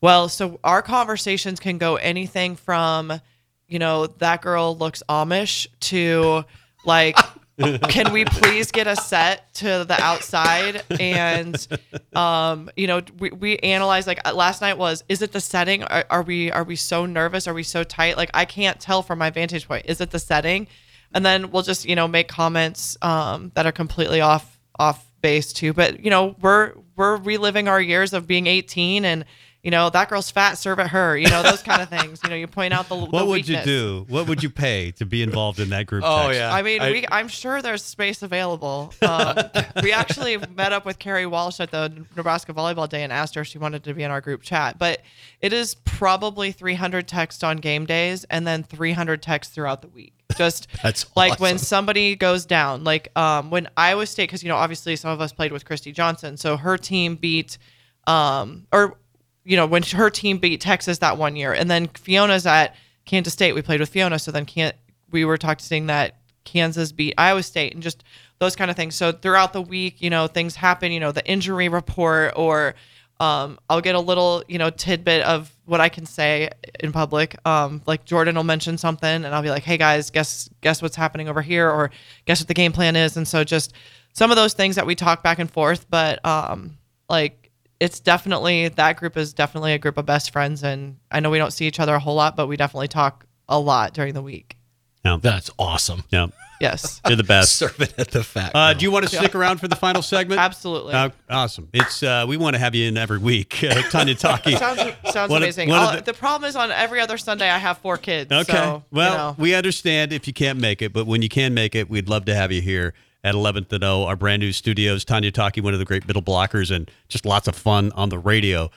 [0.00, 3.20] well, so our conversations can go anything from,
[3.66, 6.44] you know, that girl looks Amish to
[6.84, 7.16] like,
[7.88, 10.84] can we please get a set to the outside?
[11.00, 11.66] And,
[12.14, 15.82] um, you know, we, we analyze like uh, last night was, is it the setting?
[15.82, 17.48] Are, are we, are we so nervous?
[17.48, 18.16] Are we so tight?
[18.16, 19.86] Like, I can't tell from my vantage point.
[19.88, 20.68] Is it the setting?
[21.12, 25.52] And then we'll just, you know, make comments, um, that are completely off, off base
[25.52, 25.72] too.
[25.72, 29.24] But, you know, we're, we're reliving our years of being 18 and,
[29.64, 31.16] you know, that girl's fat, serve it her.
[31.18, 32.20] You know, those kind of things.
[32.22, 34.06] You know, you point out the What would you do?
[34.08, 36.38] What would you pay to be involved in that group Oh, text?
[36.38, 36.54] yeah.
[36.54, 38.94] I mean, I- we, I'm sure there's space available.
[39.02, 39.36] Um,
[39.82, 43.40] we actually met up with Carrie Walsh at the Nebraska Volleyball Day and asked her
[43.40, 44.78] if she wanted to be in our group chat.
[44.78, 45.02] But
[45.40, 50.14] it is probably 300 texts on game days and then 300 texts throughout the week.
[50.36, 54.56] Just That's like when somebody goes down, like um, when Iowa State, because you know
[54.56, 57.58] obviously some of us played with Christy Johnson, so her team beat,
[58.06, 58.98] um, or
[59.44, 62.74] you know when her team beat Texas that one year, and then Fiona's at
[63.04, 63.54] Kansas State.
[63.54, 64.76] We played with Fiona, so then can't
[65.10, 68.04] we were talking that Kansas beat Iowa State, and just
[68.38, 68.94] those kind of things.
[68.94, 70.92] So throughout the week, you know, things happen.
[70.92, 72.74] You know, the injury report, or
[73.20, 76.50] um, I'll get a little, you know, tidbit of what I can say
[76.80, 77.36] in public.
[77.46, 80.96] Um, like Jordan will mention something, and I'll be like, "Hey guys, guess guess what's
[80.96, 81.90] happening over here," or
[82.24, 83.16] guess what the game plan is.
[83.16, 83.72] And so just
[84.12, 85.86] some of those things that we talk back and forth.
[85.90, 87.50] But um, like
[87.80, 91.38] it's definitely that group is definitely a group of best friends, and I know we
[91.38, 94.22] don't see each other a whole lot, but we definitely talk a lot during the
[94.22, 94.56] week.
[95.04, 95.18] Yeah.
[95.20, 96.04] That's awesome.
[96.10, 96.28] yeah.
[96.60, 97.56] Yes, You're the best.
[97.56, 98.52] Serve it at the fat.
[98.54, 100.40] Uh, do you want to stick around for the final segment?
[100.40, 100.94] absolutely.
[100.94, 101.68] Uh, awesome.
[101.72, 104.56] It's uh, we want to have you in every week, uh, Tanya Taki.
[104.56, 104.80] sounds
[105.12, 105.68] sounds One amazing.
[105.68, 108.32] one of the- the, problem is on every other Sunday I have four kids.
[108.32, 108.52] Okay.
[108.52, 109.36] So, well, you know.
[109.38, 112.24] we understand if you can't make it, but when you can make it, we'd love
[112.26, 112.94] to have you here
[113.24, 115.04] at 11th and O, our brand new studios.
[115.04, 118.18] Tanya Taki, one of the great middle blockers, and just lots of fun on the
[118.18, 118.70] radio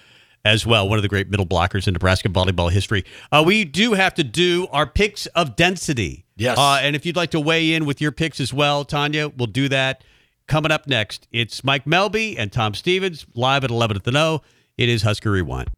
[0.43, 0.89] as well.
[0.89, 3.05] One of the great middle blockers in Nebraska volleyball history.
[3.31, 6.25] Uh, we do have to do our picks of density.
[6.41, 6.57] Yes.
[6.57, 9.45] Uh, and if you'd like to weigh in with your picks as well, Tanya, we'll
[9.45, 10.03] do that.
[10.47, 14.41] Coming up next, it's Mike Melby and Tom Stevens live at 11th and O.
[14.75, 15.69] It is Husker Rewind.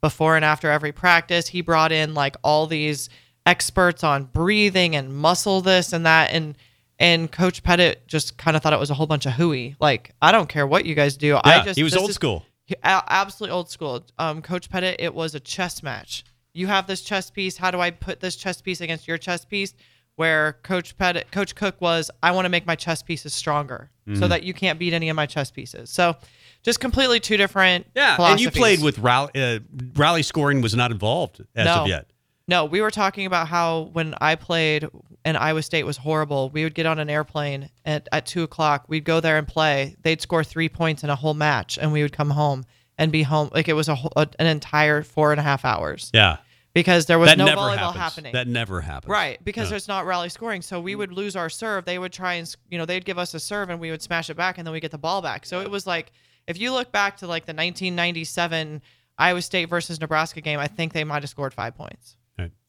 [0.00, 1.48] before and after every practice.
[1.48, 3.08] He brought in like all these
[3.44, 6.30] experts on breathing and muscle this and that.
[6.30, 6.56] And
[6.98, 9.76] and Coach Pettit just kind of thought it was a whole bunch of hooey.
[9.80, 11.36] Like, I don't care what you guys do.
[11.36, 12.44] I Yeah, just he was old is- school.
[12.84, 14.04] absolutely old school.
[14.18, 16.24] Um, Coach Pettit, it was a chess match.
[16.52, 17.56] You have this chess piece.
[17.56, 19.74] How do I put this chess piece against your chess piece?
[20.16, 24.20] Where Coach Pettit, Coach Cook was, I want to make my chess pieces stronger Mm-hmm.
[24.20, 25.90] so that you can't beat any of my chess pieces.
[25.90, 26.16] So,
[26.62, 27.86] just completely two different.
[27.94, 28.16] Yeah.
[28.18, 29.58] And you played with rally, uh,
[29.96, 31.74] rally scoring was not involved as No.
[31.82, 32.10] of yet.
[32.48, 34.88] No, we were talking about how when I played
[35.24, 38.86] and Iowa State was horrible, we would get on an airplane at, at two o'clock.
[38.88, 39.94] We'd go there and play.
[40.02, 42.64] They'd score three points in a whole match, and we would come home
[42.96, 43.50] and be home.
[43.52, 46.38] Like it was a, whole, a an entire four and a half hours Yeah.
[46.72, 47.96] because there was That no volleyball happens.
[47.96, 48.32] happening.
[48.32, 49.10] That never happens.
[49.10, 49.70] Right, because Yeah.
[49.70, 50.62] there's not rally scoring.
[50.62, 51.84] So we would lose our serve.
[51.84, 54.30] They would try and, you know, they'd give us a serve and we would smash
[54.30, 55.44] it back and then we get the ball back.
[55.44, 56.12] So it was like,
[56.46, 58.80] if you look back to like the 1997
[59.18, 62.16] Iowa State versus Nebraska game, I think they might have scored five points.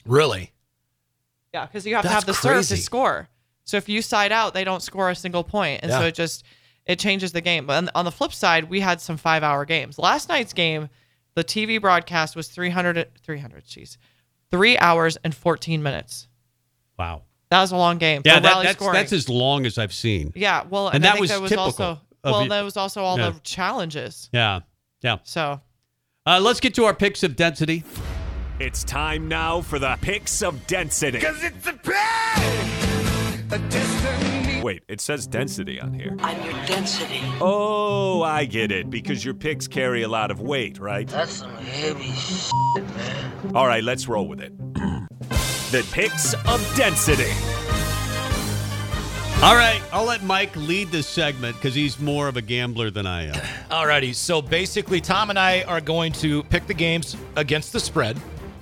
[0.05, 0.53] Really?
[1.53, 3.27] Yeah, because you have to have the serve to score.
[3.65, 6.43] So if you side out, they don't score a single point, and so it just
[6.85, 7.65] it changes the game.
[7.67, 9.99] But on, on the flip side, we had some five hour games.
[9.99, 10.89] Last night's game,
[11.35, 13.97] the TV broadcast was 300, 300 jeez,
[14.49, 16.27] three hours and 14 minutes.
[16.97, 17.23] Wow.
[17.51, 18.21] That was a long game.
[18.25, 18.93] Yeah, that, that's, scoring.
[18.93, 20.31] that's as long as I've seen.
[20.35, 20.63] yeah.
[20.69, 22.63] Well, and, and I that think was there was typical also of well, you- there
[22.63, 23.29] was also all Yeah.
[23.31, 24.29] the challenges.
[24.33, 24.61] Yeah.
[25.01, 25.17] Yeah.
[25.23, 25.61] So
[26.25, 27.83] Uh, let's get to our picks of density.
[28.59, 31.21] It's time now for the picks of density.
[31.21, 31.95] Cause it's a pick!
[33.51, 34.61] A destiny.
[34.61, 36.13] Wait, it says density on here.
[36.19, 37.21] I'm your density.
[37.39, 38.89] Oh, I get it.
[38.89, 41.07] Because your picks carry a lot of weight, right?
[41.07, 43.55] That's some heavy shit, man.
[43.55, 44.51] All right, let's roll with it.
[44.73, 47.31] the picks of density.
[49.41, 53.07] All right, I'll let Mike lead this segment because he's more of a gambler than
[53.07, 53.35] I am.
[53.71, 58.19] Alrighty, so basically, Tom and I are going to pick the games against the spread.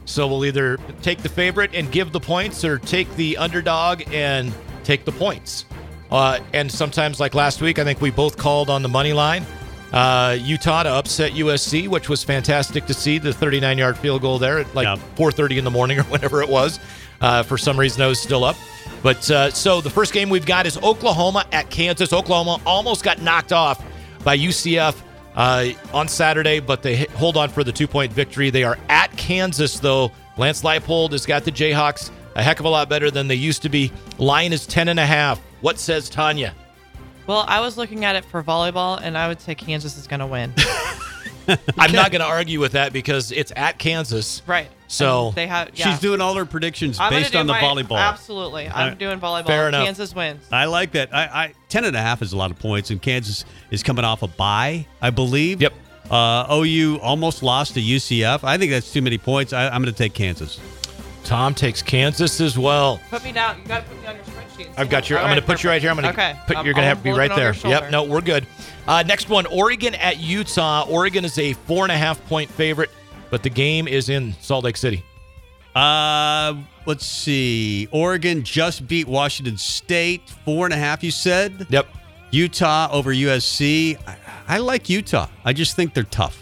[0.07, 4.53] So we'll either take the favorite and give the points, or take the underdog and
[4.83, 5.65] take the points.
[6.09, 9.45] Uh, and sometimes, like last week, I think we both called on the money line.
[9.91, 14.59] Uh, Utah to upset USC, which was fantastic to see the 39-yard field goal there
[14.59, 14.99] at like Yep.
[15.17, 16.79] 4:30 in the morning or whenever it was.
[17.19, 18.55] Uh, for some reason, I was still up.
[19.03, 22.13] But uh, so the first game we've got is Oklahoma at Kansas.
[22.13, 23.83] Oklahoma almost got knocked off
[24.23, 24.95] by UCF
[25.37, 28.49] uh, on Saturday, but they hold on for the two point victory.
[28.49, 30.11] They are at Kansas, though.
[30.35, 33.63] Lance Leipold has got the Jayhawks a heck of a lot better than they used
[33.63, 33.91] to be.
[34.19, 35.39] Line is 10 and a half.
[35.61, 36.53] What says Tanya?
[37.25, 40.21] well, I was looking at it for volleyball, and I would say Kansas is going
[40.21, 40.53] to win.
[41.77, 44.41] I'm not going to argue with that because it's at Kansas.
[44.47, 44.67] right.
[44.89, 45.71] So- And they have.
[45.73, 45.89] Yeah.
[45.91, 47.97] She's doing all her predictions I'm based do on the my- volleyball.
[47.99, 48.69] Absolutely.
[48.69, 49.45] I'm Uh, doing volleyball.
[49.47, 49.83] fair enough.
[49.85, 50.45] Kansas wins.
[50.49, 51.13] I like that.
[51.13, 54.05] I, I 10 and a half is a lot of points, and Kansas is coming
[54.05, 55.61] off a bye, I believe.
[55.61, 55.73] Yep.
[56.09, 58.45] Uh, OU almost lost to UCF.
[58.45, 59.51] I think that's too many points.
[59.51, 60.57] I, I'm going to take Kansas.
[61.27, 63.01] Tom takes Kansas as well.
[63.09, 63.59] Put me down.
[63.61, 64.69] You got to put me on your spreadsheet.
[64.77, 65.19] I've got your.
[65.19, 65.89] All I'm going to put you right here.
[65.91, 66.35] I'm going to Okay.
[66.47, 66.55] put.
[66.55, 67.53] I'm- You're going to have to be right there.
[67.53, 67.91] Yep.
[67.91, 68.47] No, we're good.
[68.87, 70.85] Uh, next one, Oregon at Utah.
[70.89, 72.89] Oregon is a four and a half point favorite,
[73.29, 75.03] but the game is in Salt Lake City.
[75.75, 76.55] Uh,
[76.85, 77.87] let's see.
[77.91, 81.03] Oregon just beat Washington State four and a half.
[81.03, 81.87] You said Yep.
[82.31, 83.97] Utah over USC.
[84.07, 84.15] I,
[84.47, 85.27] I like Utah.
[85.43, 86.41] I just think they're tough.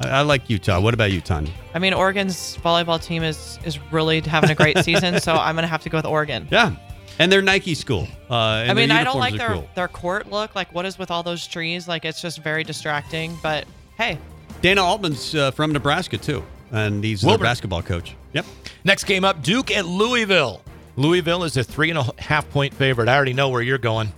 [0.00, 0.80] I, I like Utah.
[0.80, 1.52] What about you, Tanya?
[1.74, 5.62] I mean, Oregon's volleyball team is is really having a great season, so I'm going
[5.62, 6.48] to have to go with Oregon.
[6.50, 6.74] Yeah,
[7.18, 8.08] and they're Nike school.
[8.28, 9.68] Uh, and I mean, I don't like their cool.
[9.74, 10.54] their court look.
[10.54, 11.86] Like, what is with all those trees?
[11.86, 13.36] Like, it's just very distracting.
[13.42, 14.18] But hey,
[14.62, 16.42] Dana Altman's uh, from Nebraska too,
[16.72, 18.16] and he's their basketball coach.
[18.32, 18.46] Yep.
[18.84, 20.62] Next game up, Duke at Louisville.
[20.96, 23.08] Louisville is a three and a half point favorite.
[23.08, 24.12] I already know where you're going.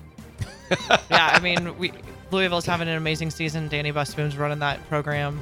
[0.70, 1.92] yeah, I mean, we
[2.30, 3.68] Louisville's having an amazing season.
[3.68, 5.40] Dani Busboom's running that program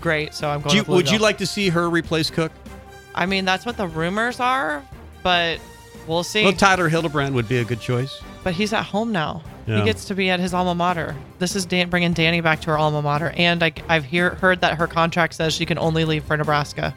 [0.00, 0.34] great.
[0.34, 0.70] So I'm going.
[0.70, 2.52] Do you, with would you like to see her replace Cook?
[3.14, 4.82] I mean, that's what the rumors are,
[5.22, 5.58] but
[6.06, 6.44] we'll see.
[6.44, 8.20] Well, Tyler Hildebrand would be a good choice.
[8.44, 9.42] but he's at home now.
[9.66, 9.78] Yeah.
[9.78, 11.16] He gets to be at his alma mater.
[11.40, 14.60] This is Dan- bringing Dani back to her alma mater, and I, I've hear, heard
[14.60, 16.94] that her contract says she can only leave for Nebraska.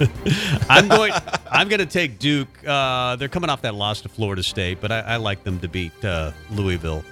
[0.70, 1.12] I'm going.
[1.50, 2.48] I'm going to take Duke.
[2.66, 5.68] Uh, they're coming off that loss to Florida State, but I, I like them to
[5.68, 7.04] beat uh, Louisville.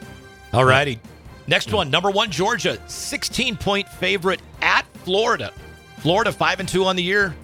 [0.52, 1.00] All righty.
[1.52, 5.52] Next one, number one, Georgia, 16 point favorite at Florida.
[5.98, 7.34] Florida, 5 and 2 on the year.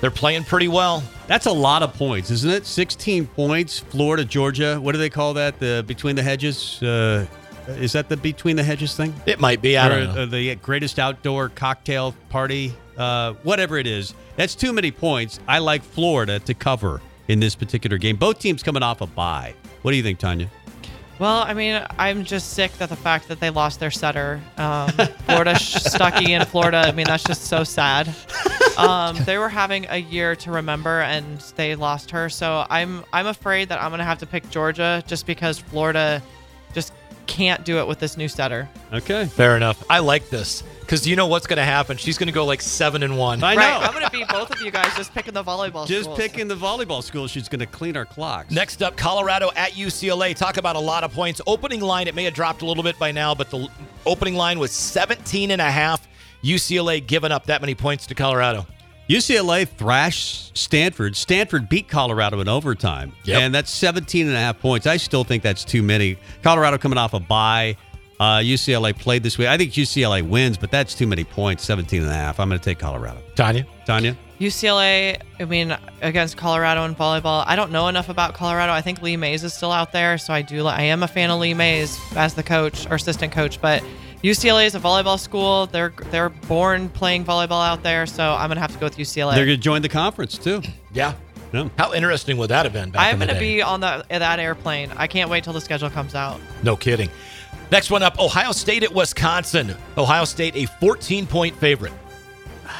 [0.00, 1.02] They're playing pretty well.
[1.26, 2.64] That's a lot of points, isn't it?
[2.64, 3.78] 16 points.
[3.78, 4.80] Florida, Georgia.
[4.80, 5.58] What do they call that?
[5.58, 6.82] The between the hedges.
[6.82, 7.26] Uh,
[7.68, 9.12] is that the between the hedges thing?
[9.26, 9.76] It might be.
[9.76, 10.22] I or, don't know.
[10.22, 14.14] uh, the greatest outdoor cocktail party, uh, whatever it is.
[14.36, 15.40] That's too many points.
[15.46, 18.16] I like Florida to cover in this particular game.
[18.16, 19.54] Both teams coming off a bye.
[19.82, 20.50] What do you think, Tanya?
[21.20, 24.40] Well, I mean, I'm just sick that the fact that they lost their setter.
[24.56, 24.88] Um,
[25.26, 26.78] Florida Stucky in Florida.
[26.78, 28.08] I mean, that's just so sad.
[28.78, 32.30] Um, they were having a year to remember, and they lost her.
[32.30, 36.22] So I'm I'm afraid that I'm gonna have to pick Georgia just because Florida
[36.72, 36.94] just
[37.26, 38.66] can't do it with this new setter.
[38.90, 39.26] Okay.
[39.26, 39.84] Fair enough.
[39.90, 41.96] I like this because you know what's going to happen.
[41.96, 43.44] She's going to go like 7 and 1.
[43.44, 43.80] I right.
[43.80, 43.86] know.
[43.86, 45.86] I'm gonna beat both of you guys just picking the volleyball.
[45.86, 46.18] Just schools.
[46.18, 47.28] picking the volleyball school.
[47.28, 48.50] She's going to clean our clocks.
[48.50, 50.34] Next up, Colorado at UCLA.
[50.34, 51.40] Talk about a lot of points.
[51.46, 53.68] Opening line, it may have dropped a little bit by now, but the
[54.04, 56.08] opening line was 17 and a half.
[56.42, 58.66] UCLA giving up that many points to Colorado.
[59.08, 61.14] UCLA thrashed Stanford.
[61.14, 63.12] Stanford beat Colorado in overtime.
[63.24, 63.40] Yep.
[63.40, 64.88] And that's 17 and a half points.
[64.88, 66.16] I still think that's too many.
[66.42, 67.76] Colorado coming off a bye.
[68.20, 69.48] Uh, UCLA played this week.
[69.48, 72.38] I think UCLA wins, but that's too many points, 17 and a half.
[72.38, 73.18] I'm going to take Colorado.
[73.34, 73.66] Tanya?
[73.86, 74.14] Tanya?
[74.38, 77.44] UCLA, I mean, against Colorado in volleyball.
[77.46, 78.72] I don't know enough about Colorado.
[78.72, 80.66] I think Lee Mays is still out there, so I do.
[80.66, 83.58] I am a fan of Lee Mays as the coach or assistant coach.
[83.58, 83.82] But
[84.22, 85.66] UCLA is a volleyball school.
[85.66, 89.34] They're they're born playing volleyball out there, so I'm gonna have to go with UCLA.
[89.34, 90.60] They're going to join the conference, too.
[90.92, 91.14] Yeah.
[91.52, 91.68] Yeah.
[91.78, 94.90] How interesting would that have been back I'm gonna be on that that airplane.
[94.96, 96.40] I can't wait till the schedule comes out.
[96.62, 97.08] No kidding.
[97.70, 99.74] Next one up Ohio State at Wisconsin.
[99.96, 101.92] Ohio State, a 14 point favorite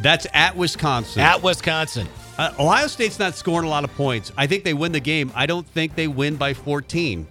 [0.00, 1.22] That's at Wisconsin.
[1.22, 2.08] at Wisconsin.
[2.36, 4.32] Uh, Ohio State's not scoring a lot of points.
[4.36, 5.30] I think they win the game.
[5.34, 7.26] I don't think they win by 14.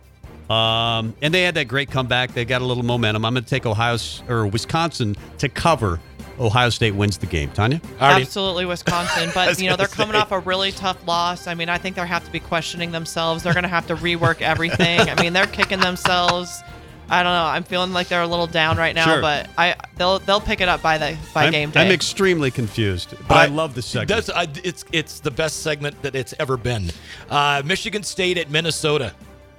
[0.50, 2.34] Um, and they had that great comeback.
[2.34, 3.26] They got a little momentum.
[3.26, 3.98] I'm going to take Ohio
[4.30, 6.00] or Wisconsin to cover.
[6.40, 7.50] Ohio State wins the game.
[7.52, 7.80] Tanya?
[8.02, 10.20] Already- Absolutely Wisconsin, but you know they're coming say.
[10.20, 11.48] off a really tough loss.
[11.48, 13.44] I mean, I think they have to be questioning themselves.
[13.44, 15.00] They're going to have to rework everything.
[15.02, 16.62] I mean, they're kicking themselves.
[17.10, 17.46] I don't know.
[17.46, 19.22] I'm feeling like they're a little down right now, Sure.
[19.22, 21.82] but I they'll they'll pick it up by the by I'm, game day.
[21.86, 24.08] I'm extremely confused, but I, love this segment.
[24.10, 26.92] That's, uh, it's it's the best segment that it's ever been.
[27.30, 29.14] Uh, Michigan State at Minnesota.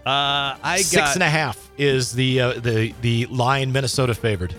[0.06, 4.54] uh, I Six got and a half is the uh, the the line Minnesota favored.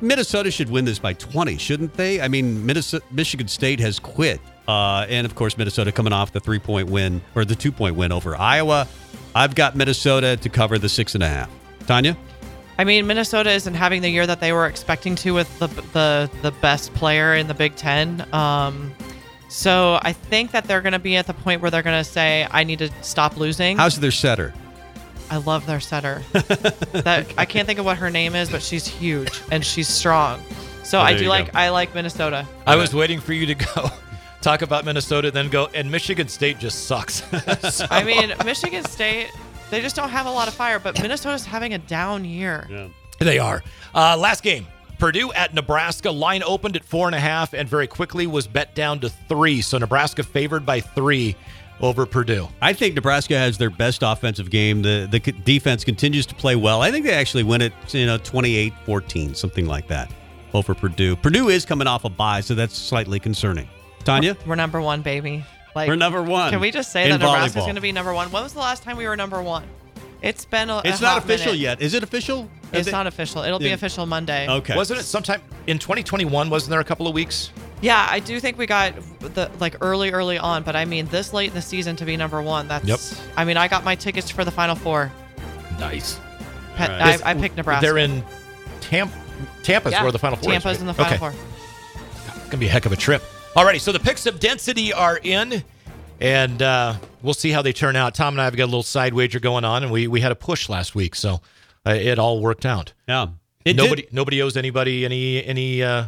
[0.00, 2.20] Minnesota should win this by 20, shouldn't they?
[2.20, 4.40] I mean, Minnesota, Michigan State has quit.
[4.68, 7.96] Uh, and of course, Minnesota coming off the three point win or the two point
[7.96, 8.88] win over Iowa.
[9.34, 11.50] I've got Minnesota to cover the six and a half.
[11.86, 12.16] Tanya?
[12.78, 16.30] I mean, Minnesota isn't having the year that they were expecting to with the the
[16.42, 18.26] the best player in the Big Ten.
[18.34, 18.94] Um,
[19.48, 22.10] so I think that they're going to be at the point where they're going to
[22.10, 24.52] say, "I need to stop losing." How's their setter?
[25.30, 26.22] I love their setter.
[26.32, 30.40] that I can't think of what her name is, but she's huge and she's strong.
[30.84, 31.58] So Oh, I do like go.
[31.58, 32.46] I like Minnesota.
[32.66, 33.90] I was waiting for you to go
[34.40, 37.22] talk about Minnesota, then go and Michigan State just sucks.
[37.70, 39.30] So- I mean, Michigan State,
[39.70, 42.66] they just don't have a lot of fire, but Minnesota's having a down year.
[42.70, 42.88] Yeah.
[43.18, 43.62] They are.
[43.94, 44.66] Uh, last game,
[44.98, 46.10] Purdue at Nebraska.
[46.10, 49.60] Line opened at four and a half and very quickly was bet down to three.
[49.62, 51.34] So Nebraska favored by three
[51.80, 52.48] over Purdue.
[52.62, 54.82] I think Nebraska has their best offensive game.
[54.82, 56.80] The the defense continues to play well.
[56.82, 60.10] I think they actually win it, you know, 28-14, something like that
[60.54, 61.16] over Purdue.
[61.16, 63.68] Purdue is coming off a bye, so that's slightly concerning.
[64.04, 64.36] Tanya?
[64.46, 65.44] We're number one, baby.
[65.74, 67.66] Like We're number one Can we just say in that Nebraska's volleyball.
[67.66, 68.30] going to be number one?
[68.32, 69.64] When was the last time we were number one?
[70.22, 70.78] It's been a.
[70.84, 71.60] It's a not hot official minute.
[71.60, 71.82] yet.
[71.82, 72.48] Is it official?
[72.72, 73.42] It's Is it- not official.
[73.42, 73.74] It'll be Yeah.
[73.74, 74.48] official Monday.
[74.48, 74.74] Okay.
[74.74, 76.48] Wasn't it sometime in 2021?
[76.48, 77.50] Wasn't there a couple of weeks?
[77.82, 81.32] Yeah, I do think we got the like early, early on, but I mean this
[81.32, 82.68] late in the season to be number one.
[82.68, 82.84] That's.
[82.86, 83.00] Yep.
[83.36, 85.12] I mean, I got my tickets for the Final Four.
[85.78, 86.18] Nice.
[86.76, 87.22] Pe- right.
[87.24, 87.84] I, I picked Nebraska.
[87.84, 88.24] They're in
[88.80, 89.14] Tampa.
[89.62, 90.80] Tampa's yeah, where the Final Four Tampa's is.
[90.80, 90.94] in the?
[90.94, 91.18] Final okay.
[91.18, 91.34] Four.
[92.34, 93.22] It's gonna be a heck of a trip.
[93.54, 95.62] Alrighty, so the picks of destiny are in,
[96.20, 98.14] and uh, we'll see how they turn out.
[98.14, 100.32] Tom and I have got a little side wager going on, and we we had
[100.32, 101.40] a push last week, so
[101.86, 102.92] uh, it all worked out.
[103.06, 103.28] Yeah.
[103.64, 106.06] It nobody did- nobody owes anybody any any uh,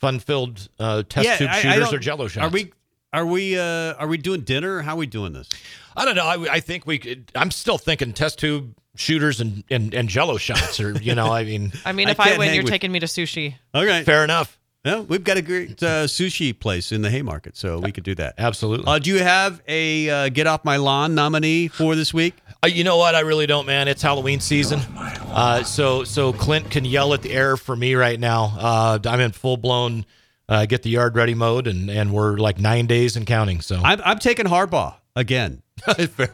[0.00, 2.46] fun filled uh, test Yeah, tube I- I shooters or Jello shots.
[2.46, 2.72] Are we
[3.12, 4.76] are we uh are we doing dinner?
[4.76, 5.48] Or how are we doing this?
[5.96, 6.26] I don't know.
[6.26, 6.98] I, I think we.
[6.98, 11.32] Could, I'm still thinking test tube shooters and, and and Jello shots, or you know,
[11.32, 13.56] I mean, I mean, if I can't win, you're with- taking me to sushi.
[13.74, 14.02] Okay.
[14.04, 14.56] fair enough.
[14.84, 18.14] Yeah, we've got a great uh, sushi place in the Haymarket, so we could do
[18.14, 18.36] that.
[18.38, 18.86] Absolutely.
[18.86, 22.34] Uh, do you have a uh, Get Off My Lawn nominee for this week?
[22.62, 23.14] Uh, you know what?
[23.14, 23.88] I really don't, man.
[23.88, 28.20] It's Halloween season, uh, so so Clint can yell at the air for me right
[28.20, 28.54] now.
[28.58, 30.04] Uh, I'm in full blown
[30.50, 33.60] uh, get the yard ready mode, and and we're like nine days and counting.
[33.60, 35.62] So I'm, I'm taking Harbaugh again.
[35.86, 36.28] Fair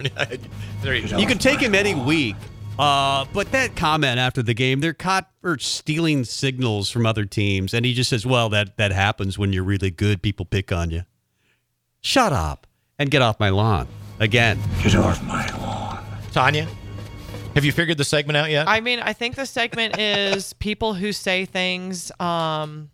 [0.83, 1.19] there you go.
[1.19, 2.35] You can take him any week,
[2.79, 7.75] uh, but that comment after the game, they're caught for stealing signals from other teams,
[7.75, 10.23] and he just says, "Well, that that happens when you're really good.
[10.23, 11.03] People pick on you."
[12.01, 12.67] Shut up
[12.99, 13.87] and get off my lawn
[14.19, 14.59] again.
[14.83, 15.66] Get off my lawn.
[16.37, 16.69] Tanya,
[17.55, 18.69] have you figured the segment out yet?
[18.69, 22.13] I mean, I think the segment is people who say things.
[22.21, 22.91] Um,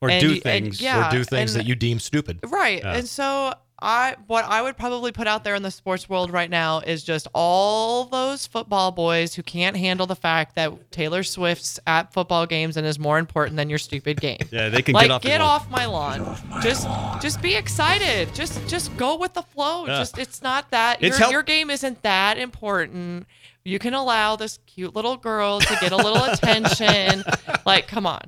[0.00, 0.80] Or And do y- and things.
[0.80, 1.08] yeah.
[1.08, 2.40] or do things and- that you deem stupid?
[2.42, 2.78] Right.
[2.82, 2.94] Yeah.
[2.96, 3.52] And so
[3.82, 7.02] I what I would probably put out there in the sports world right now is
[7.02, 12.46] just all those football boys who can't handle the fact that Taylor Swift's at football
[12.46, 14.38] games and is more important than your stupid game.
[14.50, 15.24] Yeah, they can like get off.
[15.24, 15.48] your lawn.
[15.48, 16.62] off my lawn.
[16.62, 16.86] just
[17.20, 18.32] just be excited.
[18.34, 19.86] Just just go with the flow.
[19.86, 19.98] Yeah.
[19.98, 23.26] Just it's not that It's your help- your game isn't that important.
[23.64, 27.24] You can allow this cute little girl to get a little attention.
[27.66, 28.20] Like, come on.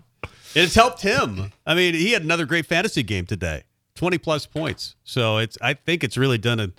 [0.55, 1.53] It's helped him.
[1.67, 3.65] I mean, he had another great fantasy game today,
[3.97, 4.95] twenty plus points.
[5.03, 5.59] So it's.
[5.61, 6.73] I think it's really done a,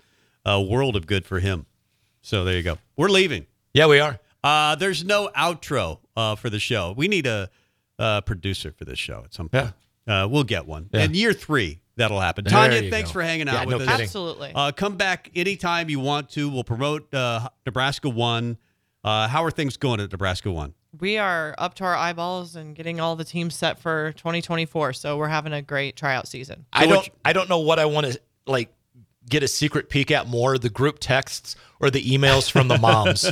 [0.46, 1.66] a world of good for him.
[2.22, 2.78] So there you go.
[2.96, 3.46] We're leaving.
[3.74, 4.20] Yeah, we are.
[4.44, 6.94] Uh, there's no outro uh, for the show.
[6.96, 7.50] We need a,
[8.00, 9.74] uh producer for this show at some point.
[10.08, 10.88] Uh, we'll get one.
[10.94, 11.02] Yeah.
[11.04, 12.46] In year three, that'll happen.
[12.46, 13.14] There Tanya, thanks go.
[13.14, 13.92] for hanging Yeah, out no with us.
[13.92, 14.04] kidding.
[14.06, 14.52] Absolutely.
[14.56, 16.48] Uh, come back anytime you want to.
[16.50, 18.58] We'll promote uh, Nebraska One.
[19.04, 20.76] Uh, how are things going at Nebraska One?
[21.00, 24.94] We are up to our eyeballs and getting all the teams set for 2024.
[24.94, 26.66] So we're having a great tryout season.
[26.74, 27.06] I what don't.
[27.08, 28.74] you- I don't know what I want to like
[29.30, 33.30] get a secret peek at more: the group texts or the emails from the moms.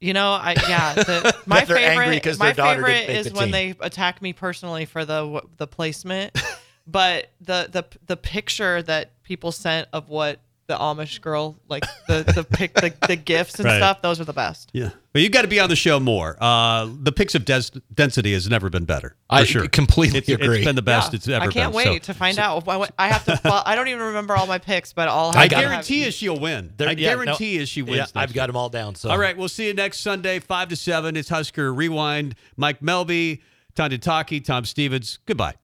[0.00, 0.94] You know, I yeah.
[0.94, 3.52] The, my They're angry my their daughter didn't favorite is the when team.
[3.52, 6.36] they attack me personally for the the placement.
[6.86, 10.40] but the the the picture that people sent of what
[10.70, 13.78] the Amish girl like the the pic the, the gifts and Right.
[13.78, 14.00] stuff.
[14.02, 14.70] Those are the best.
[14.72, 16.36] Yeah, but you got to be on the show more.
[16.40, 19.10] Uh, the pics of des- destiny has never been better.
[19.28, 19.68] For I sure.
[19.68, 20.58] completely it's, agree.
[20.58, 21.16] It's been the best Yeah.
[21.16, 21.48] it's ever been.
[21.48, 21.82] I can't been.
[21.84, 22.66] So- wait to find out.
[22.68, 23.40] I, I have to.
[23.44, 25.30] Well, I don't even remember all my picks, but I'll.
[25.30, 26.72] I Have to have- guarantee you she'll win.
[26.76, 28.12] There- I yeah, no- guarantee you she wins.
[28.14, 28.94] Yeah, I've got them all down.
[28.94, 31.16] So All right, we'll see you next Sunday, five to seven.
[31.16, 32.36] It's Husker Rewind.
[32.56, 33.40] Mike Melby,
[33.74, 35.18] Tanya Taki, Tom Stevens.
[35.26, 35.54] Goodbye.